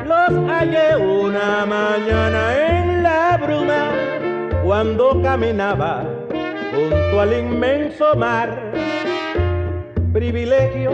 [0.05, 3.93] Los hallé una mañana en la bruma
[4.65, 6.05] cuando caminaba
[6.75, 8.73] junto al inmenso mar.
[10.13, 10.91] Privilegio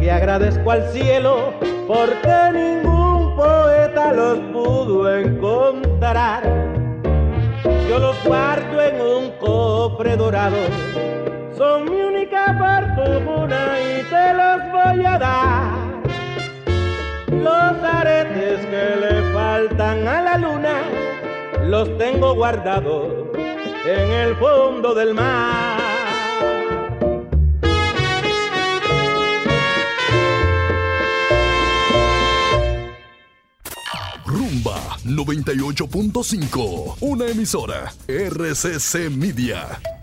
[0.00, 1.54] que agradezco al cielo
[1.86, 6.42] porque ningún poeta los pudo encontrar.
[7.88, 10.56] Yo los guardo en un cofre dorado,
[11.58, 15.78] son mi única fortuna y te los voy a dar.
[17.32, 20.82] Los aretes que le faltan a la luna,
[21.66, 23.12] los tengo guardados
[23.84, 25.80] en el fondo del mar.
[34.24, 39.97] Rumba 98.5, una emisora RCC Media.